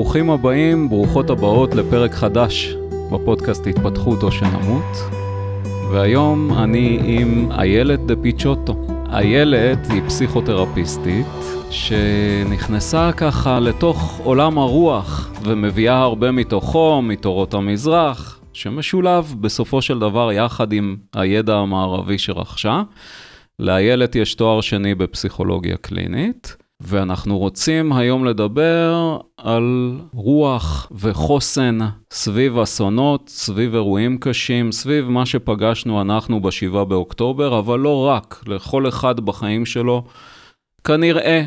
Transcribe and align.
ברוכים 0.00 0.30
הבאים, 0.30 0.88
ברוכות 0.88 1.30
הבאות 1.30 1.74
לפרק 1.74 2.14
חדש 2.14 2.74
בפודקאסט 3.12 3.66
התפתחות 3.66 4.22
או 4.22 4.32
שנמות. 4.32 4.96
והיום 5.92 6.58
אני 6.58 7.00
עם 7.04 7.52
איילת 7.52 8.06
דה 8.06 8.16
פיצ'וטו. 8.16 8.86
איילת 9.12 9.86
היא 9.90 10.02
פסיכותרפיסטית 10.06 11.26
שנכנסה 11.70 13.10
ככה 13.16 13.60
לתוך 13.60 14.20
עולם 14.24 14.58
הרוח 14.58 15.32
ומביאה 15.42 15.98
הרבה 15.98 16.30
מתוכו, 16.30 17.02
מתורות 17.02 17.54
המזרח, 17.54 18.40
שמשולב 18.52 19.34
בסופו 19.40 19.82
של 19.82 19.98
דבר 19.98 20.32
יחד 20.32 20.72
עם 20.72 20.96
הידע 21.14 21.54
המערבי 21.54 22.18
שרכשה. 22.18 22.82
לאיילת 23.58 24.16
יש 24.16 24.34
תואר 24.34 24.60
שני 24.60 24.94
בפסיכולוגיה 24.94 25.76
קלינית. 25.76 26.56
ואנחנו 26.80 27.38
רוצים 27.38 27.92
היום 27.92 28.24
לדבר 28.24 29.18
על 29.36 29.98
רוח 30.14 30.92
וחוסן 30.92 31.78
סביב 32.12 32.58
אסונות, 32.58 33.28
סביב 33.28 33.74
אירועים 33.74 34.18
קשים, 34.18 34.72
סביב 34.72 35.08
מה 35.08 35.26
שפגשנו 35.26 36.00
אנחנו 36.00 36.42
בשבעה 36.42 36.84
באוקטובר, 36.84 37.58
אבל 37.58 37.78
לא 37.78 38.06
רק, 38.06 38.42
לכל 38.46 38.88
אחד 38.88 39.20
בחיים 39.20 39.66
שלו. 39.66 40.04
כנראה 40.84 41.42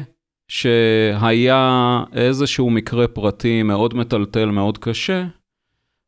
שהיה 0.48 2.04
איזשהו 2.14 2.70
מקרה 2.70 3.08
פרטי 3.08 3.64
מאוד 3.64 3.94
מטלטל, 3.94 4.46
מאוד 4.46 4.78
קשה, 4.78 5.24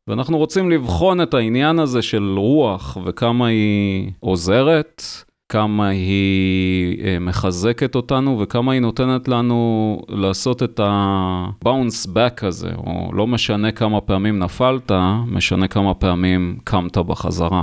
ואנחנו 0.06 0.38
רוצים 0.38 0.70
לבחון 0.70 1.20
את 1.20 1.34
העניין 1.34 1.78
הזה 1.78 2.02
של 2.02 2.34
רוח 2.38 2.98
וכמה 3.04 3.46
היא 3.46 4.10
עוזרת, 4.20 5.02
כמה 5.48 5.88
היא 5.88 7.04
אה, 7.04 7.18
מחזקת 7.18 7.94
אותנו 7.94 8.38
וכמה 8.40 8.72
היא 8.72 8.80
נותנת 8.80 9.28
לנו 9.28 10.00
לעשות 10.08 10.62
את 10.62 10.80
ה-bounce 10.80 12.06
back 12.06 12.46
הזה, 12.46 12.70
או 12.76 13.10
לא 13.12 13.26
משנה 13.26 13.72
כמה 13.72 14.00
פעמים 14.00 14.38
נפלת, 14.38 14.92
משנה 15.26 15.68
כמה 15.68 15.94
פעמים 15.94 16.58
קמת 16.64 16.98
בחזרה. 16.98 17.62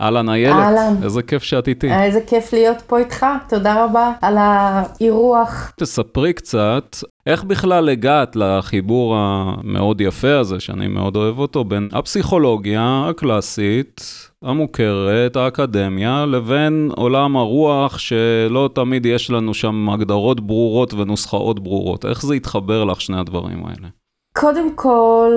אהלן 0.00 0.28
איילת, 0.28 0.78
איזה 1.02 1.22
כיף 1.22 1.42
שאת 1.42 1.68
איתי. 1.68 1.92
איזה 1.92 2.20
כיף 2.26 2.52
להיות 2.52 2.82
פה 2.86 2.98
איתך, 2.98 3.26
תודה 3.48 3.84
רבה 3.84 4.12
על 4.22 4.36
האירוח. 4.38 5.72
תספרי 5.76 6.32
קצת, 6.32 6.96
איך 7.26 7.44
בכלל 7.44 7.88
הגעת 7.88 8.36
לחיבור 8.36 9.16
המאוד 9.16 10.00
יפה 10.00 10.38
הזה, 10.38 10.60
שאני 10.60 10.88
מאוד 10.88 11.16
אוהב 11.16 11.38
אותו, 11.38 11.64
בין 11.64 11.88
הפסיכולוגיה 11.92 13.06
הקלאסית, 13.10 14.00
המוכרת, 14.42 15.36
האקדמיה, 15.36 16.26
לבין 16.26 16.90
עולם 16.96 17.36
הרוח, 17.36 17.98
שלא 17.98 18.70
תמיד 18.74 19.06
יש 19.06 19.30
לנו 19.30 19.54
שם 19.54 19.90
הגדרות 19.90 20.40
ברורות 20.40 20.94
ונוסחאות 20.94 21.60
ברורות. 21.60 22.04
איך 22.04 22.22
זה 22.22 22.34
התחבר 22.34 22.84
לך, 22.84 23.00
שני 23.00 23.20
הדברים 23.20 23.66
האלה? 23.66 23.88
קודם 24.32 24.76
כל, 24.76 25.36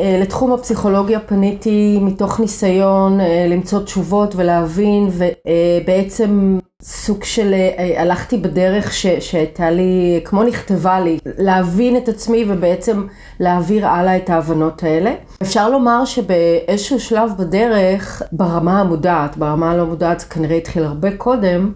אה, 0.00 0.18
לתחום 0.22 0.52
הפסיכולוגיה 0.52 1.20
פניתי 1.20 1.98
מתוך 2.00 2.40
ניסיון 2.40 3.20
אה, 3.20 3.46
למצוא 3.50 3.80
תשובות 3.80 4.34
ולהבין, 4.36 5.08
ובעצם 5.08 6.58
סוג 6.86 7.24
של, 7.24 7.54
אה, 7.54 8.02
הלכתי 8.02 8.36
בדרך 8.36 8.94
ש, 8.94 9.06
שהייתה 9.06 9.70
לי, 9.70 10.20
כמו 10.24 10.42
נכתבה 10.42 11.00
לי, 11.00 11.18
להבין 11.38 11.96
את 11.96 12.08
עצמי 12.08 12.44
ובעצם 12.48 13.06
להעביר 13.40 13.86
הלאה 13.86 14.16
את 14.16 14.30
ההבנות 14.30 14.82
האלה. 14.82 15.14
אפשר 15.42 15.70
לומר 15.70 16.04
שבאיזשהו 16.04 17.00
שלב 17.00 17.30
בדרך, 17.38 18.22
ברמה 18.32 18.80
המודעת, 18.80 19.36
ברמה 19.36 19.70
הלא 19.70 19.86
מודעת 19.86 20.20
זה 20.20 20.26
כנראה 20.26 20.56
התחיל 20.56 20.84
הרבה 20.84 21.16
קודם, 21.16 21.72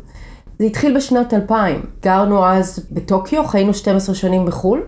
זה 0.58 0.64
התחיל 0.64 0.96
בשנת 0.96 1.34
2000. 1.34 1.82
גרנו 2.02 2.47
אז 2.47 2.86
בטוקיו, 2.91 3.47
חיינו 3.47 3.74
12 3.74 4.14
שנים 4.14 4.47
בחו"ל. 4.47 4.82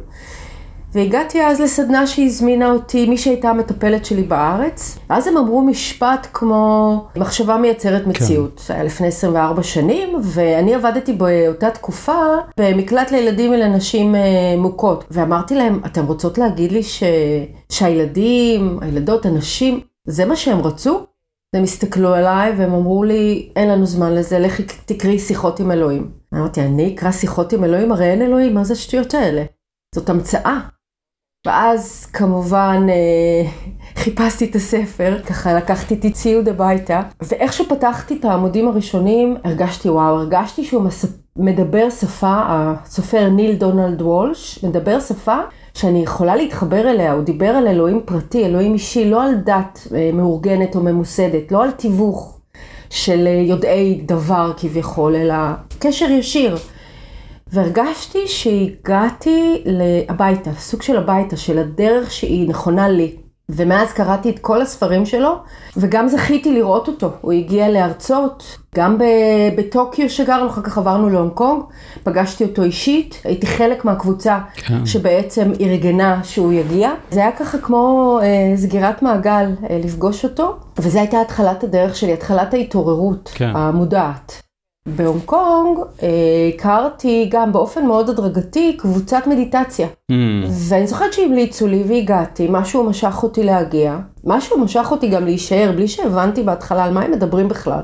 והגעתי 0.92 1.42
אז 1.42 1.60
לסדנה 1.60 2.06
שהזמינה 2.06 2.70
אותי, 2.72 3.08
מי 3.08 3.18
שהייתה 3.18 3.50
המטפלת 3.50 4.04
שלי 4.04 4.22
בארץ. 4.22 4.98
אז 5.08 5.26
הם 5.26 5.36
אמרו 5.36 5.62
משפט 5.62 6.26
כמו, 6.32 7.04
מחשבה 7.16 7.56
מייצרת 7.56 8.02
כן. 8.04 8.10
מציאות. 8.10 8.60
כן. 8.66 8.74
היה 8.74 8.84
לפני 8.84 9.06
24 9.06 9.62
שנים, 9.62 10.08
ואני 10.22 10.74
עבדתי 10.74 11.12
באותה 11.12 11.70
תקופה 11.70 12.22
במקלט 12.56 13.10
לילדים 13.10 13.52
ולנשים 13.52 14.14
אה, 14.14 14.20
מוכות. 14.58 15.04
ואמרתי 15.10 15.54
להם, 15.54 15.80
אתם 15.86 16.06
רוצות 16.06 16.38
להגיד 16.38 16.72
לי 16.72 16.82
ש... 16.82 17.02
שהילדים, 17.68 18.78
הילדות, 18.82 19.26
הנשים, 19.26 19.80
זה 20.04 20.24
מה 20.24 20.36
שהם 20.36 20.60
רצו? 20.60 21.06
הם 21.54 21.62
הסתכלו 21.62 22.14
עליי 22.14 22.52
והם 22.58 22.74
אמרו 22.74 23.04
לי, 23.04 23.48
אין 23.56 23.68
לנו 23.68 23.86
זמן 23.86 24.14
לזה, 24.14 24.38
לכי 24.38 24.62
תקראי 24.62 25.18
שיחות 25.18 25.60
עם 25.60 25.70
אלוהים. 25.70 26.10
אמרתי, 26.34 26.60
אני 26.60 26.94
אקרא 26.94 27.12
שיחות 27.12 27.52
עם 27.52 27.64
אלוהים? 27.64 27.92
הרי 27.92 28.10
אין 28.10 28.22
אלוהים, 28.22 28.54
מה 28.54 28.64
זה 28.64 28.72
השטויות 28.72 29.14
האלה? 29.14 29.44
זאת 29.94 30.08
המצאה. 30.08 30.60
ואז 31.46 32.06
כמובן 32.12 32.86
אה, 32.88 33.50
חיפשתי 33.96 34.44
את 34.44 34.54
הספר, 34.54 35.18
ככה 35.26 35.54
לקחתי 35.54 35.94
איתי 35.94 36.10
ציוד 36.10 36.48
הביתה, 36.48 37.02
ואיך 37.22 37.52
שפתחתי 37.52 38.16
את 38.20 38.24
העמודים 38.24 38.68
הראשונים, 38.68 39.36
הרגשתי 39.44 39.88
וואו, 39.90 40.14
הרגשתי 40.14 40.64
שהוא 40.64 40.82
מדבר 41.36 41.90
שפה, 41.90 42.40
הסופר 42.46 43.28
ניל 43.28 43.54
דונלד 43.54 44.02
וולש, 44.02 44.64
מדבר 44.64 45.00
שפה 45.00 45.36
שאני 45.74 46.02
יכולה 46.02 46.36
להתחבר 46.36 46.90
אליה, 46.90 47.12
הוא 47.12 47.22
דיבר 47.22 47.48
על 47.48 47.68
אלוהים 47.68 48.00
פרטי, 48.04 48.46
אלוהים 48.46 48.72
אישי, 48.72 49.10
לא 49.10 49.22
על 49.22 49.34
דת 49.34 49.86
אה, 49.94 50.10
מאורגנת 50.12 50.76
או 50.76 50.80
ממוסדת, 50.80 51.52
לא 51.52 51.64
על 51.64 51.70
תיווך 51.70 52.38
של 52.90 53.26
אה, 53.26 53.32
יודעי 53.32 54.00
דבר 54.06 54.52
כביכול, 54.56 55.16
אלא 55.16 55.34
קשר 55.78 56.10
ישיר. 56.10 56.56
והרגשתי 57.52 58.28
שהגעתי 58.28 59.64
הביתה, 60.08 60.50
סוג 60.58 60.82
של 60.82 60.96
הביתה, 60.96 61.36
של 61.36 61.58
הדרך 61.58 62.10
שהיא 62.10 62.48
נכונה 62.48 62.88
לי. 62.88 63.16
ומאז 63.52 63.92
קראתי 63.92 64.30
את 64.30 64.38
כל 64.38 64.62
הספרים 64.62 65.06
שלו, 65.06 65.34
וגם 65.76 66.08
זכיתי 66.08 66.52
לראות 66.52 66.88
אותו. 66.88 67.10
הוא 67.20 67.32
הגיע 67.32 67.68
לארצות, 67.68 68.58
גם 68.74 68.98
בטוקיו 69.56 70.10
שגרנו, 70.10 70.50
אחר 70.50 70.62
כך 70.62 70.78
עברנו 70.78 71.08
להונג 71.08 71.32
קונג, 71.32 71.62
פגשתי 72.02 72.44
אותו 72.44 72.62
אישית, 72.62 73.20
הייתי 73.24 73.46
חלק 73.46 73.84
מהקבוצה 73.84 74.38
כן. 74.56 74.86
שבעצם 74.86 75.52
ארגנה 75.60 76.20
שהוא 76.24 76.52
יגיע. 76.52 76.90
זה 77.10 77.20
היה 77.20 77.32
ככה 77.32 77.58
כמו 77.58 78.18
אה, 78.22 78.56
סגירת 78.56 79.02
מעגל 79.02 79.46
אה, 79.70 79.80
לפגוש 79.84 80.24
אותו, 80.24 80.56
וזו 80.78 80.98
הייתה 80.98 81.20
התחלת 81.20 81.64
הדרך 81.64 81.96
שלי, 81.96 82.12
התחלת 82.12 82.54
ההתעוררות 82.54 83.30
כן. 83.34 83.50
המודעת. 83.54 84.49
בהונג 84.86 85.22
קונג 85.24 85.78
אה, 86.02 86.08
הכרתי 86.54 87.28
גם 87.30 87.52
באופן 87.52 87.86
מאוד 87.86 88.08
הדרגתי 88.08 88.76
קבוצת 88.76 89.22
מדיטציה. 89.26 89.86
Mm. 89.86 90.14
ואני 90.68 90.86
זוכרת 90.86 91.12
שהמליצו 91.12 91.66
לי 91.66 91.84
והגעתי, 91.88 92.46
משהו 92.50 92.84
משך 92.84 93.22
אותי 93.22 93.42
להגיע, 93.42 93.98
משהו 94.24 94.58
משך 94.58 94.88
אותי 94.90 95.08
גם 95.08 95.24
להישאר, 95.24 95.72
בלי 95.76 95.88
שהבנתי 95.88 96.42
בהתחלה 96.42 96.84
על 96.84 96.92
מה 96.92 97.02
הם 97.02 97.10
מדברים 97.10 97.48
בכלל. 97.48 97.82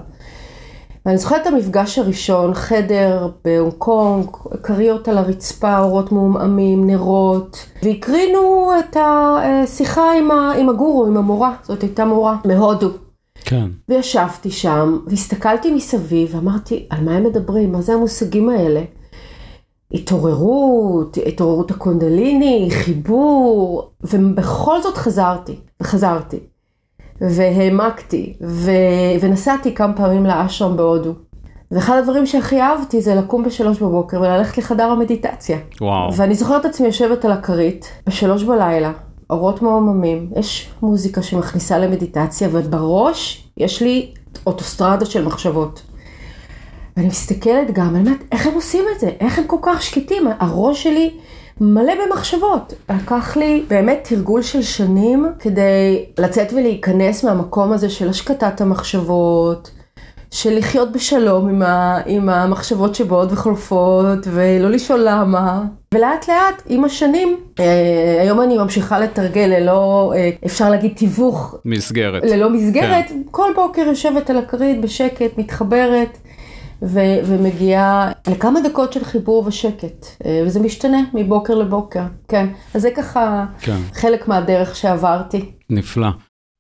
ואני 1.07 1.19
זוכרת 1.19 1.43
את 1.43 1.47
המפגש 1.47 1.99
הראשון, 1.99 2.55
חדר 2.55 3.29
בהונג 3.45 3.73
קונג, 3.73 4.27
כריות 4.63 5.09
על 5.09 5.19
הרצפה, 5.19 5.79
אורות 5.79 6.13
מעומעמים, 6.13 6.87
נרות, 6.87 7.67
והקרינו 7.83 8.73
את 8.79 8.97
השיחה 9.01 10.13
עם, 10.19 10.31
עם 10.31 10.69
הגורו, 10.69 11.07
עם 11.07 11.17
המורה, 11.17 11.55
זאת 11.63 11.83
הייתה 11.83 12.05
מורה 12.05 12.37
מהודו. 12.45 13.06
כן. 13.47 13.67
וישבתי 13.89 14.51
שם, 14.51 14.99
והסתכלתי 15.07 15.71
מסביב, 15.71 16.35
ואמרתי, 16.35 16.87
על 16.91 17.05
מה 17.05 17.17
הם 17.17 17.25
מדברים? 17.25 17.73
מה 17.73 17.81
זה 17.81 17.95
המושגים 17.95 18.49
האלה? 18.49 18.83
התעוררות, 19.93 21.19
התעוררות 21.27 21.71
הקונדליני, 21.71 22.69
חיבור, 22.71 23.91
ובכל 24.01 24.83
זאת 24.83 24.97
חזרתי, 24.97 25.57
וחזרתי, 25.81 26.39
והעמקתי, 27.21 28.35
ו... 28.43 28.71
ונסעתי 29.21 29.75
כמה 29.75 29.97
פעמים 29.97 30.27
לאשרם 30.27 30.77
בהודו. 30.77 31.13
ואחד 31.71 31.97
הדברים 31.99 32.27
שהכי 32.27 32.61
אהבתי 32.61 33.01
זה 33.01 33.15
לקום 33.15 33.45
בשלוש 33.45 33.79
בבוקר 33.79 34.21
וללכת 34.21 34.59
לחדר 34.59 34.85
המדיטציה. 34.85 35.59
וואו. 35.81 36.15
ואני 36.17 36.35
זוכרת 36.35 36.61
את 36.61 36.71
עצמי 36.71 36.87
יושבת 36.87 37.25
על 37.25 37.33
הכרית 37.33 37.89
בשלוש 38.07 38.43
בלילה, 38.45 38.93
אורות 39.31 39.63
מעוממים, 39.63 40.31
יש 40.37 40.71
מוזיקה 40.83 41.23
שמכניסה 41.23 41.79
למדיטציה, 41.79 42.49
ובראש 42.53 43.49
יש 43.57 43.83
לי 43.83 44.13
אוטוסטרדה 44.47 45.07
של 45.07 45.25
מחשבות. 45.25 45.83
ואני 46.97 47.09
מסתכלת 47.09 47.71
גם, 47.73 47.97
אני 47.97 47.99
אומרת, 47.99 48.21
איך 48.33 48.47
הם 48.47 48.55
עושים 48.55 48.85
את 48.95 49.01
זה? 49.01 49.11
איך 49.21 49.39
הם 49.39 49.45
כל 49.47 49.57
כך 49.63 49.83
שקטים? 49.83 50.29
הראש 50.41 50.83
שלי 50.83 51.11
מלא 51.61 51.93
במחשבות. 52.07 52.73
לקח 52.91 53.37
לי 53.37 53.65
באמת 53.69 54.07
תרגול 54.09 54.43
של 54.43 54.63
שנים 54.63 55.27
כדי 55.39 56.05
לצאת 56.19 56.53
ולהיכנס 56.53 57.25
מהמקום 57.25 57.73
הזה 57.73 57.91
של 57.91 58.09
השקטת 58.09 58.61
המחשבות, 58.61 59.71
של 60.31 60.59
לחיות 60.59 60.93
בשלום 60.93 61.49
עם, 61.49 61.63
ה, 61.63 62.01
עם 62.07 62.29
המחשבות 62.29 62.95
שבאות 62.95 63.33
וחולפות, 63.33 64.19
ולא 64.25 64.71
לשאול 64.71 65.01
למה. 65.05 65.65
ולאט 65.97 66.29
לאט, 66.29 66.63
עם 66.67 66.85
השנים, 66.85 67.37
אה, 67.61 68.19
היום 68.23 68.41
אני 68.41 68.59
ממשיכה 68.59 68.99
לתרגל 68.99 69.55
ללא, 69.59 70.13
אה, 70.17 70.31
אפשר 70.47 70.71
להגיד, 70.71 70.93
תיווך. 70.97 71.55
מסגרת. 71.65 72.23
ללא 72.25 72.51
מסגרת. 72.51 73.09
כן. 73.09 73.23
כל 73.31 73.53
בוקר 73.55 73.83
יושבת 73.83 74.31
על 74.31 74.39
הכרית 74.39 74.81
בשקט, 74.81 75.39
מתחברת, 75.39 76.19
ו- 76.83 77.19
ומגיעה 77.25 78.13
לכמה 78.29 78.61
דקות 78.61 78.93
של 78.93 79.05
חיבור 79.05 79.45
ושקט, 79.47 80.07
אה, 80.27 80.43
וזה 80.47 80.61
משתנה 80.61 80.99
מבוקר 81.15 81.55
לבוקר, 81.55 82.03
כן. 82.29 82.47
אז 82.75 82.83
זה 82.83 82.91
ככה 82.91 83.45
כן. 83.61 83.77
חלק 83.93 84.29
מהדרך 84.29 84.77
שעברתי. 84.77 85.51
נפלא. 85.71 86.09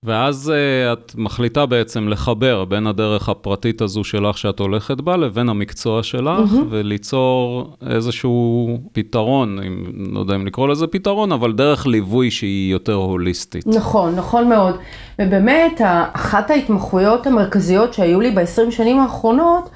ואז 0.07 0.53
uh, 0.53 0.93
את 0.93 1.13
מחליטה 1.17 1.67
בעצם 1.67 2.09
לחבר 2.09 2.65
בין 2.65 2.87
הדרך 2.87 3.29
הפרטית 3.29 3.81
הזו 3.81 4.05
שלך 4.05 4.39
שאת 4.39 4.59
הולכת 4.59 5.01
בה 5.01 5.17
לבין 5.17 5.49
המקצוע 5.49 6.03
שלך, 6.03 6.53
mm-hmm. 6.53 6.65
וליצור 6.71 7.71
איזשהו 7.91 8.79
פתרון, 8.93 9.59
אם, 9.67 9.85
לא 10.15 10.21
יודע 10.21 10.35
אם 10.35 10.47
לקרוא 10.47 10.69
לזה 10.69 10.87
פתרון, 10.87 11.33
אבל 11.33 11.53
דרך 11.53 11.87
ליווי 11.87 12.31
שהיא 12.31 12.73
יותר 12.73 12.95
הוליסטית. 12.95 13.67
נכון, 13.67 14.15
נכון 14.17 14.49
מאוד. 14.49 14.75
ובאמת, 15.19 15.81
אחת 16.13 16.51
ההתמחויות 16.51 17.27
המרכזיות 17.27 17.95
שהיו 17.95 18.21
לי 18.21 18.31
ב-20 18.31 18.71
שנים 18.71 18.99
האחרונות, 18.99 19.71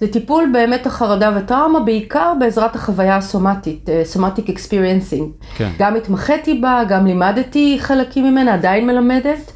זה 0.00 0.12
טיפול 0.12 0.50
באמת 0.52 0.86
החרדה 0.86 1.30
וטראומה, 1.36 1.80
בעיקר 1.80 2.32
בעזרת 2.40 2.74
החוויה 2.74 3.16
הסומטית, 3.16 3.88
Somatic 4.04 4.48
Experiencing. 4.48 5.30
כן. 5.56 5.70
גם 5.78 5.96
התמחיתי 5.96 6.54
בה, 6.54 6.82
גם 6.88 7.06
לימדתי 7.06 7.76
חלקים 7.80 8.24
ממנה, 8.24 8.54
עדיין 8.54 8.86
מלמדת. 8.86 9.52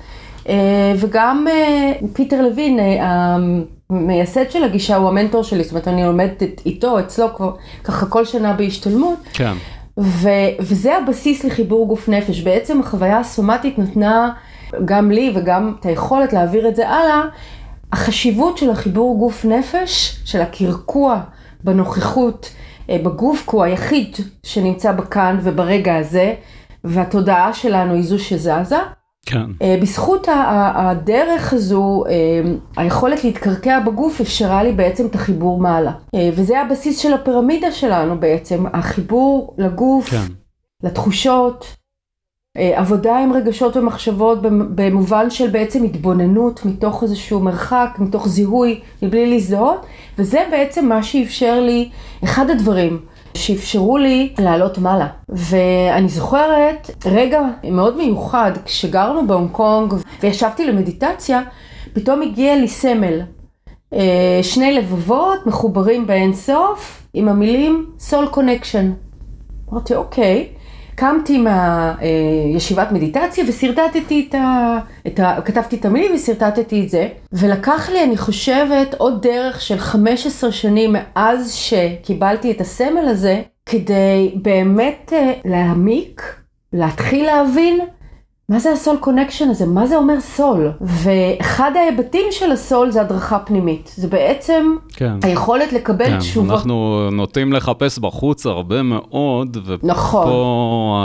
אה, 0.49 0.93
וגם 0.97 1.47
אה, 1.51 1.93
פיטר 2.13 2.43
לוין, 2.43 2.81
אה, 2.81 3.37
המייסד 3.91 4.51
של 4.51 4.65
הגישה, 4.65 4.97
הוא 4.97 5.09
המנטור 5.09 5.43
שלי, 5.43 5.63
זאת 5.63 5.73
אומרת, 5.73 5.89
אני 5.89 6.05
לומדת 6.05 6.43
איתו, 6.67 7.01
אצלו, 7.01 7.27
ככה 7.85 8.07
כל 8.07 8.25
שנה 8.25 8.53
בהשתלמות. 8.53 9.19
כן. 9.33 9.53
ו, 9.99 10.29
וזה 10.61 10.97
הבסיס 10.97 11.45
לחיבור 11.45 11.89
גוף 11.89 12.09
נפש. 12.09 12.41
בעצם 12.41 12.81
החוויה 12.81 13.19
הסומטית 13.19 13.79
נתנה 13.79 14.31
גם 14.85 15.11
לי 15.11 15.33
וגם 15.35 15.75
את 15.81 15.87
היכולת 15.87 16.33
להעביר 16.33 16.69
את 16.69 16.77
זה 16.77 16.89
הלאה. 16.89 17.23
החשיבות 17.93 18.59
של 18.59 18.71
החיבור 18.71 19.19
גוף 19.19 19.45
נפש, 19.45 20.21
של 20.25 20.41
הקרקוע 20.41 21.21
בנוכחות 21.65 22.51
בגוף, 22.89 23.45
כי 23.51 23.57
הוא 23.57 23.63
היחיד 23.63 24.17
שנמצא 24.43 24.93
בכאן 24.93 25.39
וברגע 25.43 25.97
הזה, 25.97 26.35
והתודעה 26.85 27.53
שלנו 27.53 27.95
היא 27.95 28.03
זו 28.03 28.19
שזזה. 28.19 28.79
כן. 29.29 29.51
אה, 29.63 29.79
בזכות 29.83 30.27
הדרך 30.75 31.53
הזו, 31.53 32.05
אה, 32.09 32.53
היכולת 32.77 33.25
להתקרקע 33.25 33.81
בגוף 33.81 34.21
אפשרה 34.21 34.63
לי 34.63 34.73
בעצם 34.73 35.07
את 35.07 35.15
החיבור 35.15 35.61
מעלה. 35.61 35.93
אה, 36.15 36.31
וזה 36.37 36.61
הבסיס 36.61 36.99
של 36.99 37.13
הפירמידה 37.13 37.73
שלנו 37.73 38.21
בעצם, 38.21 38.65
החיבור 38.73 39.55
לגוף, 39.59 40.11
כן. 40.11 40.27
לתחושות, 40.83 41.75
עבודה 42.59 43.19
עם 43.19 43.33
רגשות 43.33 43.77
ומחשבות 43.77 44.39
במובן 44.75 45.31
של 45.31 45.51
בעצם 45.51 45.85
התבוננות 45.85 46.65
מתוך 46.65 47.03
איזשהו 47.03 47.41
מרחק, 47.41 47.97
מתוך 47.99 48.29
זיהוי, 48.29 48.81
מבלי 49.03 49.31
להזדהות, 49.31 49.87
וזה 50.19 50.39
בעצם 50.51 50.89
מה 50.89 51.03
שאפשר 51.03 51.61
לי, 51.61 51.89
אחד 52.25 52.51
הדברים 52.51 53.01
שאפשרו 53.35 53.99
לי 53.99 54.35
לעלות 54.39 54.79
מעלה. 54.79 55.07
ואני 55.29 56.09
זוכרת 56.09 56.91
רגע 57.07 57.41
מאוד 57.65 57.97
מיוחד, 57.97 58.53
כשגרנו 58.65 59.27
בהונג 59.27 59.51
קונג 59.51 59.95
וישבתי 60.23 60.67
למדיטציה, 60.67 61.43
פתאום 61.93 62.23
הגיע 62.23 62.57
לי 62.57 62.69
סמל. 62.69 63.21
אה, 63.95 64.41
שני 64.43 64.73
לבבות 64.73 65.47
מחוברים 65.47 66.07
באין 66.07 66.35
סוף 66.35 67.03
עם 67.15 67.29
המילים 67.29 67.91
soul 67.99 68.27
connection. 68.27 68.93
אמרתי, 69.73 69.95
אוקיי. 69.95 70.49
קמתי 70.99 71.39
מהישיבת 71.39 72.93
מדיטציה 72.93 73.45
ושרטטתי 73.49 74.27
את 74.29 74.35
ה... 74.35 74.79
את 75.07 75.21
ה... 75.21 75.39
כתבתי 75.45 75.77
את 75.77 75.85
המילים 75.85 76.15
ושרטטתי 76.15 76.85
את 76.85 76.91
זה. 76.91 77.09
ולקח 77.33 77.91
לי, 77.91 78.05
אני 78.05 78.17
חושבת, 78.17 78.95
עוד 78.95 79.23
דרך 79.23 79.61
של 79.61 79.79
15 79.79 80.53
שנים 80.53 80.93
מאז 80.93 81.55
שקיבלתי 81.55 82.51
את 82.51 82.61
הסמל 82.61 83.09
הזה, 83.09 83.43
כדי 83.67 84.35
באמת 84.35 85.13
אה, 85.13 85.33
להעמיק, 85.45 86.35
להתחיל 86.73 87.27
להבין 87.27 87.79
מה 88.49 88.59
זה 88.59 88.73
הסול 88.73 88.97
קונקשן 88.97 89.49
הזה? 89.49 89.67
מה 89.67 89.87
זה 89.87 89.97
אומר 89.97 90.21
סול? 90.21 90.71
ואחד 90.81 91.71
ההיבטים 91.75 92.27
של 92.31 92.53
הסול 92.53 92.91
זה 92.91 93.01
הדרכה 93.01 93.39
פנימית. 93.39 93.93
זה 93.97 94.09
בעצם 94.09 94.77
כן. 94.93 95.13
היכולת 95.23 95.73
לקבל 95.73 96.05
כן, 96.05 96.19
תשובות. 96.19 96.51
אנחנו 96.51 97.09
נוטים 97.13 97.53
לחפש 97.53 97.99
בחוץ 97.99 98.47
הרבה 98.47 98.83
מאוד, 98.83 99.57
ופה 99.67 99.87
נכון. 99.87 100.29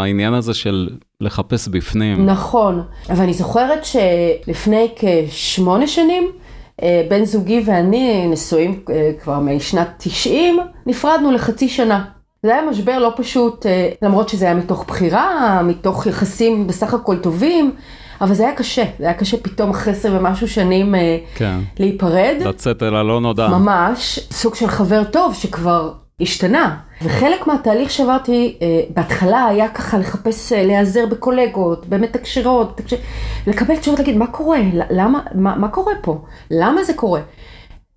העניין 0.01 0.33
הזה 0.33 0.53
של 0.53 0.89
לחפש 1.21 1.67
בפנים. 1.67 2.25
נכון, 2.25 2.81
אבל 3.09 3.23
אני 3.23 3.33
זוכרת 3.33 3.85
שלפני 3.85 4.87
כשמונה 4.95 5.87
שנים, 5.87 6.31
אה, 6.83 7.05
בן 7.09 7.25
זוגי 7.25 7.63
ואני, 7.65 8.27
נשואים 8.27 8.79
אה, 8.89 9.11
כבר 9.23 9.39
משנת 9.39 9.87
90, 9.97 10.59
נפרדנו 10.85 11.31
לחצי 11.31 11.69
שנה. 11.69 12.03
זה 12.43 12.53
היה 12.53 12.69
משבר 12.69 12.99
לא 12.99 13.13
פשוט, 13.15 13.65
אה, 13.65 13.89
למרות 14.01 14.29
שזה 14.29 14.45
היה 14.45 14.53
מתוך 14.53 14.85
בחירה, 14.87 15.61
מתוך 15.63 16.05
יחסים 16.07 16.67
בסך 16.67 16.93
הכל 16.93 17.17
טובים, 17.17 17.71
אבל 18.21 18.33
זה 18.33 18.43
היה 18.43 18.55
קשה, 18.55 18.83
זה 18.99 19.05
היה 19.05 19.13
קשה 19.13 19.37
פתאום 19.37 19.69
אחרי 19.69 19.93
עשר 19.93 20.15
ומשהו 20.19 20.47
שנים 20.47 20.95
אה, 20.95 21.17
כן. 21.35 21.59
להיפרד. 21.79 22.35
לצאת 22.39 22.83
אל 22.83 22.95
הלא 22.95 23.21
נודע. 23.21 23.47
ממש, 23.47 24.19
סוג 24.31 24.55
של 24.55 24.67
חבר 24.67 25.03
טוב 25.03 25.33
שכבר 25.33 25.93
השתנה. 26.21 26.77
וחלק 27.01 27.47
מהתהליך 27.47 27.91
שעברתי, 27.91 28.57
אה, 28.61 28.81
בהתחלה 28.93 29.45
היה 29.45 29.69
ככה 29.69 29.97
לחפש, 29.97 30.51
להיעזר 30.53 31.05
בקולגות, 31.05 31.85
במתקשרות, 31.85 32.77
תקשר... 32.77 32.97
לקבל 33.47 33.77
תשובות, 33.77 33.99
להגיד, 33.99 34.17
מה 34.17 34.27
קורה? 34.27 34.59
למה, 34.89 35.19
מה, 35.35 35.55
מה 35.55 35.67
קורה 35.67 35.93
פה? 36.01 36.21
למה 36.51 36.83
זה 36.83 36.93
קורה? 36.93 37.21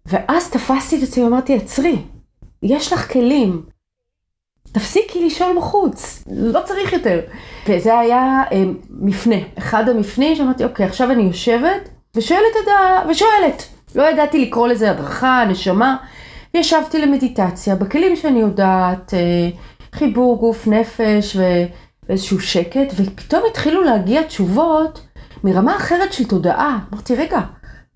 ואז 0.07 0.51
תפסתי 0.51 0.99
את 0.99 1.03
עצמי 1.03 1.25
ואמרתי, 1.25 1.57
עצרי, 1.57 1.97
יש 2.63 2.93
לך 2.93 3.13
כלים. 3.13 3.76
תפסיקי 4.77 5.27
לשאול 5.27 5.57
בחוץ, 5.57 6.25
לא 6.31 6.61
צריך 6.65 6.93
יותר. 6.93 7.21
וזה 7.69 7.99
היה 7.99 8.43
אה, 8.53 8.65
מפנה, 8.91 9.37
אחד 9.59 9.89
המפנים 9.89 10.37
שאמרתי, 10.37 10.65
אוקיי, 10.65 10.87
עכשיו 10.87 11.11
אני 11.11 11.23
יושבת 11.23 11.89
ושואלת 12.17 12.57
את 12.63 12.69
ה... 12.69 13.09
ושואלת. 13.11 13.69
לא 13.95 14.11
ידעתי 14.11 14.39
לקרוא 14.39 14.69
לזה 14.69 14.91
הדרכה, 14.91 15.45
נשמה. 15.49 15.97
ישבתי 16.55 16.99
למדיטציה, 16.99 17.77
בכלים 17.77 18.17
שאני 18.17 18.41
יודעת, 18.41 19.15
אה, 19.15 19.49
חיבור 19.93 20.39
גוף 20.39 20.67
נפש 20.67 21.37
ואיזשהו 22.09 22.41
שקט, 22.41 22.93
ופתאום 22.97 23.43
התחילו 23.51 23.83
להגיע 23.83 24.23
תשובות 24.23 25.01
מרמה 25.45 25.77
אחרת 25.77 26.13
של 26.13 26.25
תודעה. 26.25 26.79
אמרתי, 26.93 27.15
רגע, 27.17 27.41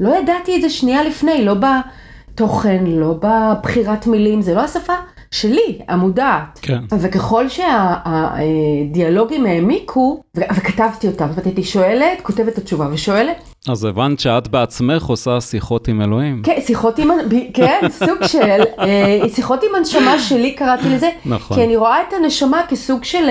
לא 0.01 0.17
ידעתי 0.17 0.57
את 0.57 0.63
זה 0.63 0.71
שנייה 0.71 1.03
לפני, 1.03 1.45
לא 1.45 1.55
בתוכן, 1.55 2.85
לא 2.87 3.15
בבחירת 3.21 4.07
מילים, 4.07 4.43
זה 4.43 4.55
לא 4.55 4.61
השפה 4.61 4.95
שלי, 5.31 5.79
המודעת. 5.89 6.59
כן. 6.63 6.79
וככל 7.01 7.45
שהדיאלוגים 7.49 9.47
העמיקו, 9.47 10.23
וכתבתי 10.37 11.07
אותם, 11.07 11.27
זאת 11.27 11.33
אומרת, 11.33 11.47
הייתי 11.47 11.63
שואלת, 11.63 12.21
כותבת 12.23 12.49
את 12.49 12.59
התשובה 12.59 12.89
ושואלת. 12.93 13.37
אז 13.69 13.85
הבנת 13.85 14.21
שאת 14.21 14.49
בעצמך 14.49 15.05
עושה 15.05 15.41
שיחות 15.41 15.89
עם 15.89 16.03
אלוהים. 16.03 16.43
כן, 16.45 16.59
שיחות 16.67 16.99
עם, 16.99 17.09
כן, 17.55 17.81
סוג 18.07 18.25
של, 18.27 18.63
אה, 18.79 19.21
שיחות 19.35 19.63
עם 19.63 19.75
הנשמה 19.75 20.19
שלי 20.19 20.53
קראתי 20.53 20.89
לזה. 20.89 21.09
נכון. 21.27 21.57
כי 21.57 21.65
אני 21.65 21.77
רואה 21.77 22.03
את 22.09 22.13
הנשמה 22.13 22.63
כסוג 22.69 23.05
של... 23.05 23.29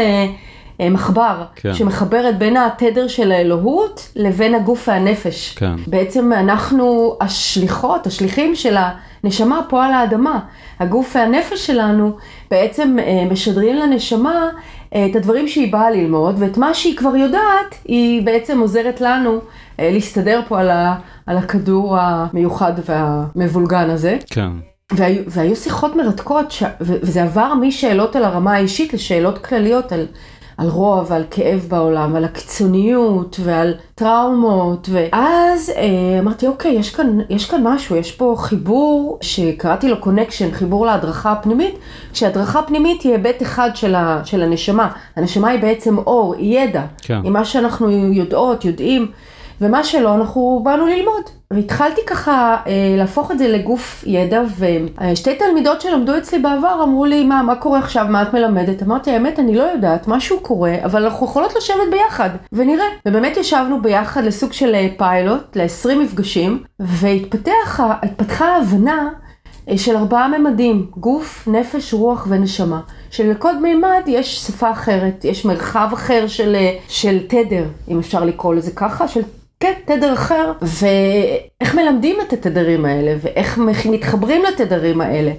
אה, 0.80 0.90
מחבר, 0.90 1.44
כן. 1.56 1.74
שמחברת 1.74 2.38
בין 2.38 2.58
התדר 2.58 3.08
של 3.08 3.32
האלוהות 3.32 4.12
לבין 4.16 4.56
הגוף 4.56 4.88
והנפש. 4.88 5.56
כן. 5.58 5.76
בעצם 5.88 6.34
אנחנו 6.34 7.18
השליחות, 7.22 8.08
השליחים 8.08 8.56
של 8.56 8.76
הנשמה 9.24 9.62
פה 9.70 9.86
על 9.86 9.94
האדמה. 9.94 10.40
הגוף 10.80 11.16
והנפש 11.16 11.68
שלנו 11.68 12.12
בעצם 12.52 12.98
אה, 13.00 13.26
משדרים 13.32 13.76
לנשמה 13.76 14.50
אה, 14.96 15.06
את 15.06 15.16
הדברים 15.16 15.48
שהיא 15.48 15.72
באה 15.72 15.92
ללמוד, 15.92 16.36
ואת 16.38 16.58
מה 16.58 16.74
שהיא 16.74 16.98
כבר 16.98 17.16
יודעת, 17.16 17.76
היא 17.86 18.26
בעצם 18.26 18.60
עוזרת 18.60 19.02
לנו 19.02 19.40
להסתדר 19.80 20.42
פה 20.48 20.60
על, 20.60 20.70
ה, 20.70 20.96
על 21.26 21.38
הכדור 21.38 21.98
המיוחד 22.00 22.74
והמבולגן 22.86 23.90
הזה. 23.90 24.18
כן. 24.30 24.50
והיו, 24.92 25.24
והיו 25.28 25.56
שיחות 25.56 25.96
מרתקות, 25.96 26.52
ש... 26.52 26.64
וזה 26.82 27.24
עבר 27.24 27.54
משאלות 27.54 28.16
על 28.16 28.24
הרמה 28.24 28.54
האישית 28.54 28.94
לשאלות 28.94 29.38
כלליות 29.38 29.92
על 29.92 30.08
על 30.60 30.68
רוע 30.68 31.04
ועל 31.08 31.24
כאב 31.32 31.66
בעולם, 31.70 32.13
ועל 32.13 32.25
הקיצוניות 32.25 33.39
ועל 33.44 33.74
טראומות, 33.96 34.89
ואז 34.92 35.70
אה, 35.70 36.20
אמרתי, 36.20 36.48
אוקיי, 36.48 36.72
יש 36.72 36.96
כאן, 36.96 37.20
יש 37.30 37.50
כאן 37.50 37.68
משהו, 37.68 37.96
יש 37.96 38.12
פה 38.12 38.36
חיבור 38.38 39.18
שקראתי 39.22 39.89
לו 39.89 40.01
קונקשן, 40.01 40.51
חיבור 40.51 40.86
להדרכה 40.86 41.32
הפנימית, 41.32 41.75
שהדרכה 42.13 42.62
פנימית 42.62 43.01
היא 43.01 43.12
היבט 43.12 43.42
אחד 43.42 43.70
של, 43.75 43.96
ה, 43.96 44.22
של 44.25 44.42
הנשמה. 44.42 44.92
הנשמה 45.16 45.50
היא 45.50 45.62
בעצם 45.62 45.98
אור, 45.98 46.36
היא 46.38 46.60
ידע. 46.60 46.84
כן. 47.01 47.20
היא 47.24 47.32
מה 47.32 47.46
שאנחנו 47.46 47.89
יודעות, 47.92 48.66
יודעים. 48.66 49.12
ומה 49.62 49.84
שלא, 49.84 50.16
אנחנו 50.16 50.62
באנו 50.63 50.88
ללמוד. 50.88 51.38
והתחלתי 51.53 52.01
ככה 52.08 52.58
אה, 52.68 52.96
להפוך 52.98 53.32
את 53.32 53.39
זה 53.39 53.48
לגוף 53.48 54.03
ידע, 54.08 54.41
ושתי 54.60 55.36
תלמידות 55.36 55.82
שלמדו 55.82 56.18
אצלי 56.18 56.39
בעבר 56.39 56.84
אמרו 56.84 57.06
לי, 57.06 57.24
מה, 57.24 57.44
מה 57.44 57.56
קורה 57.56 57.79
עכשיו, 57.79 58.06
מה 58.10 58.22
את 58.22 58.34
מלמדת? 58.34 58.84
אמרתי, 58.84 59.12
האמת, 59.12 59.39
אני 59.39 59.56
לא 59.56 59.63
יודעת, 59.63 60.08
משהו 60.08 60.39
קורה, 60.39 60.75
אבל 60.86 61.06
אנחנו 61.06 61.25
יכולות 61.25 61.56
לשבת 61.56 61.89
ביחד, 61.91 62.29
ונראה. 62.53 62.86
ובאמת 63.06 63.38
ישבנו 63.38 63.82
ביחד 63.82 64.24
לסוג 64.24 64.53
של 64.53 64.75
אה, 64.75 64.88
פיילוט, 64.98 65.56
ל-20 65.56 65.96
מפגשים, 65.96 66.63
והתפתחה 66.79 68.46
ההבנה 68.46 69.10
אה, 69.70 69.77
של 69.77 69.98
ארבעה 69.98 70.27
ממדים, 70.27 70.88
גוף, 70.98 71.48
נפש, 71.48 71.94
רוח 71.94 72.27
ונשמה. 72.29 72.82
שלכל 73.12 73.60
מימד 73.60 74.03
יש 74.08 74.38
שפה 74.38 74.72
אחרת, 74.72 75.25
יש 75.25 75.46
מרחב 75.46 75.89
אחר 75.94 76.27
של, 76.27 76.56
אה, 76.56 76.77
של 76.88 77.20
תדר, 77.27 77.65
אם 77.88 78.00
אפשר 78.00 78.25
לקרוא 78.25 78.56
לזה 78.56 78.72
ככה, 78.72 79.08
של 79.08 79.22
כן, 79.60 79.74
תדר 79.86 80.13
אחר, 80.13 80.51
ואיך 80.62 81.75
מלמדים 81.75 82.16
את 82.28 82.34
התדרים 82.34 82.86
האלה, 82.86 83.16
ואיך 83.22 83.58
מתחברים 83.92 84.42
לתדרים 84.54 85.01
האלה. 85.01 85.32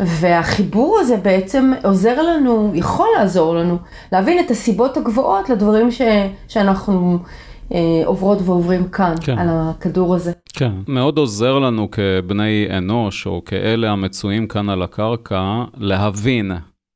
והחיבור 0.00 0.98
הזה 1.00 1.16
בעצם 1.16 1.72
עוזר 1.84 2.22
לנו, 2.22 2.72
יכול 2.74 3.06
לעזור 3.18 3.54
לנו, 3.54 3.78
להבין 4.12 4.44
את 4.44 4.50
הסיבות 4.50 4.96
הגבוהות 4.96 5.50
לדברים 5.50 5.90
ש, 5.90 6.00
שאנחנו 6.48 7.18
אה, 7.74 8.02
עוברות 8.04 8.38
ועוברים 8.44 8.88
כאן, 8.88 9.14
כן. 9.20 9.38
על 9.38 9.48
הכדור 9.50 10.14
הזה. 10.14 10.32
כן, 10.52 10.72
מאוד 10.88 11.18
עוזר 11.18 11.58
לנו 11.58 11.88
כבני 11.90 12.66
אנוש, 12.78 13.26
או 13.26 13.44
כאלה 13.44 13.90
המצויים 13.90 14.46
כאן 14.46 14.68
על 14.68 14.82
הקרקע, 14.82 15.64
להבין 15.76 16.52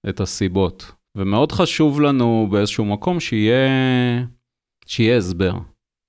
את 0.08 0.20
הסיבות. 0.20 0.92
ומאוד 1.16 1.52
חשוב 1.52 2.00
לנו 2.00 2.49
באיזשהו 2.50 2.85
מקום 2.85 3.20
שיהיה, 3.20 3.68
שיהיה 4.87 5.16
הסבר. 5.16 5.52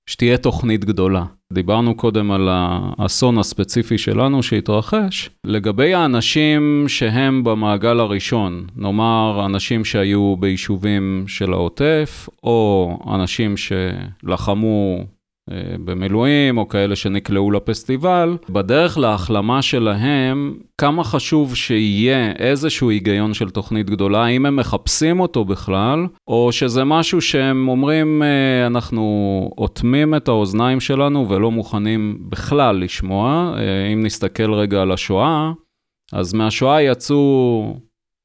שתהיה 0.08 0.36
תוכנית 0.36 0.84
גדולה. 0.84 1.24
דיברנו 1.52 1.94
קודם 1.94 2.30
על 2.30 2.48
האסון 2.50 3.38
הספציפי 3.38 3.98
שלנו 3.98 4.42
שהתרחש. 4.42 5.30
לגבי 5.44 5.94
האנשים 5.94 6.84
שהם 6.88 7.44
במעגל 7.44 8.00
הראשון, 8.00 8.66
נאמר 8.76 9.42
אנשים 9.46 9.84
שהיו 9.84 10.36
ביישובים 10.36 11.24
של 11.26 11.52
העוטף, 11.52 12.28
או 12.42 12.98
אנשים 13.14 13.54
שלחמו 13.56 15.04
במילואים, 15.84 16.58
או 16.58 16.68
כאלה 16.68 16.96
שנקלעו 16.96 17.50
לפסטיבל, 17.50 18.36
בדרך 18.50 18.98
להחלמה 18.98 19.62
שלהם, 19.62 20.58
כמה 20.78 21.04
חשוב 21.04 21.54
שיהיה 21.54 22.32
איזשהו 22.32 22.90
היגיון 22.90 23.34
של 23.34 23.50
תוכנית 23.50 23.90
גדולה, 23.90 24.24
האם 24.24 24.46
הם 24.46 24.56
מחפשים 24.56 25.20
אותו 25.20 25.44
בכלל, 25.44 26.06
או 26.28 26.52
שזה 26.52 26.84
משהו 26.84 27.20
שהם 27.20 27.68
אומרים, 27.68 28.22
אה, 28.22 28.66
אנחנו 28.66 29.50
אוטמים 29.58 30.14
את 30.14 30.28
האוזניים 30.28 30.80
שלנו 30.80 31.28
ולא 31.28 31.50
מוכנים 31.50 32.18
בכלל 32.28 32.76
לשמוע. 32.76 33.54
אה, 33.56 33.92
אם 33.92 34.00
נסתכל 34.04 34.52
רגע 34.52 34.82
על 34.82 34.92
השואה, 34.92 35.52
אז 36.12 36.34
מהשואה 36.34 36.82
יצאו 36.82 37.76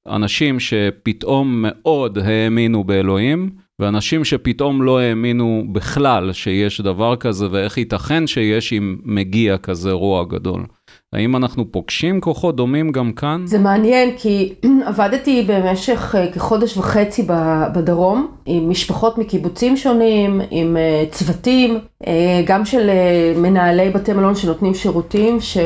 אנשים 0.08 0.60
שפתאום 0.60 1.65
מאוד 1.68 2.18
האמינו 2.18 2.84
באלוהים. 2.84 3.62
ואנשים 3.82 4.24
שפתאום 4.24 4.82
לא 4.82 5.00
האמינו 5.00 5.63
בכלל 5.72 6.34
שיש 6.34 6.82
דבר 6.82 7.15
כזה 7.15 7.48
ואיך 7.51 7.77
ייתכן 7.77 8.27
שיש 8.27 8.74
אם 8.74 8.98
מגיע 9.03 9.58
כזה 9.58 9.92
רוע 9.92 10.24
גדול. 10.24 10.65
האם 11.13 11.36
אנחנו 11.36 11.72
פוגשים 11.72 12.22
כוחות 12.22 12.56
דומים 12.56 12.92
גם 12.92 13.12
כאן? 13.12 13.42
זה 13.46 13.60
מעניין 13.60 14.18
כי 14.18 14.53
עבדתי 14.88 15.46
במשך 15.48 16.15
אה, 16.18 16.32
כחודש 16.32 16.77
וחצי 16.77 17.27
בדרום 17.75 18.27
עם 18.46 18.70
משפחות 18.70 19.18
מקיבוצים 19.18 19.77
שונים, 19.77 20.42
עם 20.51 20.77
אה, 20.77 21.06
צוותים, 21.12 21.80
אה, 22.08 22.42
גם 22.46 22.65
של 22.65 22.89
מנהלי 23.36 23.89
בתי 23.89 24.13
מלון 24.13 24.36
שנותנים 24.36 24.74
שירותים, 24.74 25.42
ש... 25.42 25.58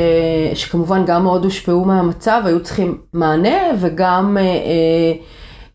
שכמובן 0.53 1.05
גם 1.05 1.23
מאוד 1.23 1.43
הושפעו 1.43 1.85
מהמצב, 1.85 2.41
היו 2.45 2.63
צריכים 2.63 2.97
מענה 3.13 3.57
וגם... 3.79 4.37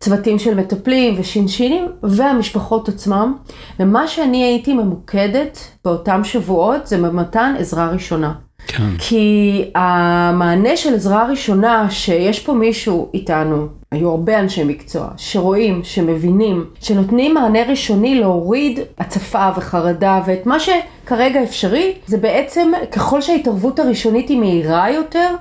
צוותים 0.03 0.39
של 0.39 0.55
מטפלים 0.55 1.15
ושינשינים 1.19 1.89
והמשפחות 2.03 2.89
עצמם. 2.89 3.37
ומה 3.81 4.07
שאני 4.09 4.45
הייתי 4.45 4.75
ממוקדת 4.75 5.59
באותם 5.85 6.25
שבועות 6.25 6.87
זה 6.87 6.99
במתן 6.99 7.55
עזרה 7.59 7.91
ראשונה. 7.91 8.33
כן. 8.67 8.97
כי 8.99 9.65
המענה 9.75 10.77
של 10.77 10.95
עזרה 10.95 11.27
ראשונה, 11.29 11.91
שיש 11.91 12.41
פה 12.41 12.53
מישהו 12.53 13.11
איתנו, 13.15 13.67
היו 13.91 14.11
הרבה 14.11 14.41
אנשי 14.41 14.65
מקצוע, 14.65 15.09
שרואים, 15.17 15.81
שמבינים, 15.85 16.65
שנותנים 16.81 17.35
מענה 17.35 17.63
ראשוני 17.69 18.21
להוריד 18.21 18.81
הצפה 18.99 19.49
וחרדה, 19.57 20.21
ואת 20.27 20.47
מה 20.47 20.57
שכרגע 20.61 21.43
אפשרי, 21.43 21.93
זה 22.07 22.19
בעצם 22.19 22.73
ככל 22.93 23.21
שההתערבות 23.21 23.79
הראשונית 23.79 24.29
היא 24.29 24.39
מהירה 24.39 24.91
יותר, 24.91 25.35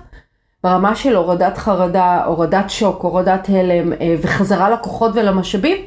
ברמה 0.64 0.96
של 0.96 1.16
הורדת 1.16 1.58
חרדה, 1.58 2.24
הורדת 2.26 2.70
שוק, 2.70 3.02
הורדת 3.04 3.50
הלם 3.50 3.94
אה, 3.94 4.16
וחזרה 4.22 4.70
לכוחות 4.70 5.12
ולמשאבים, 5.16 5.78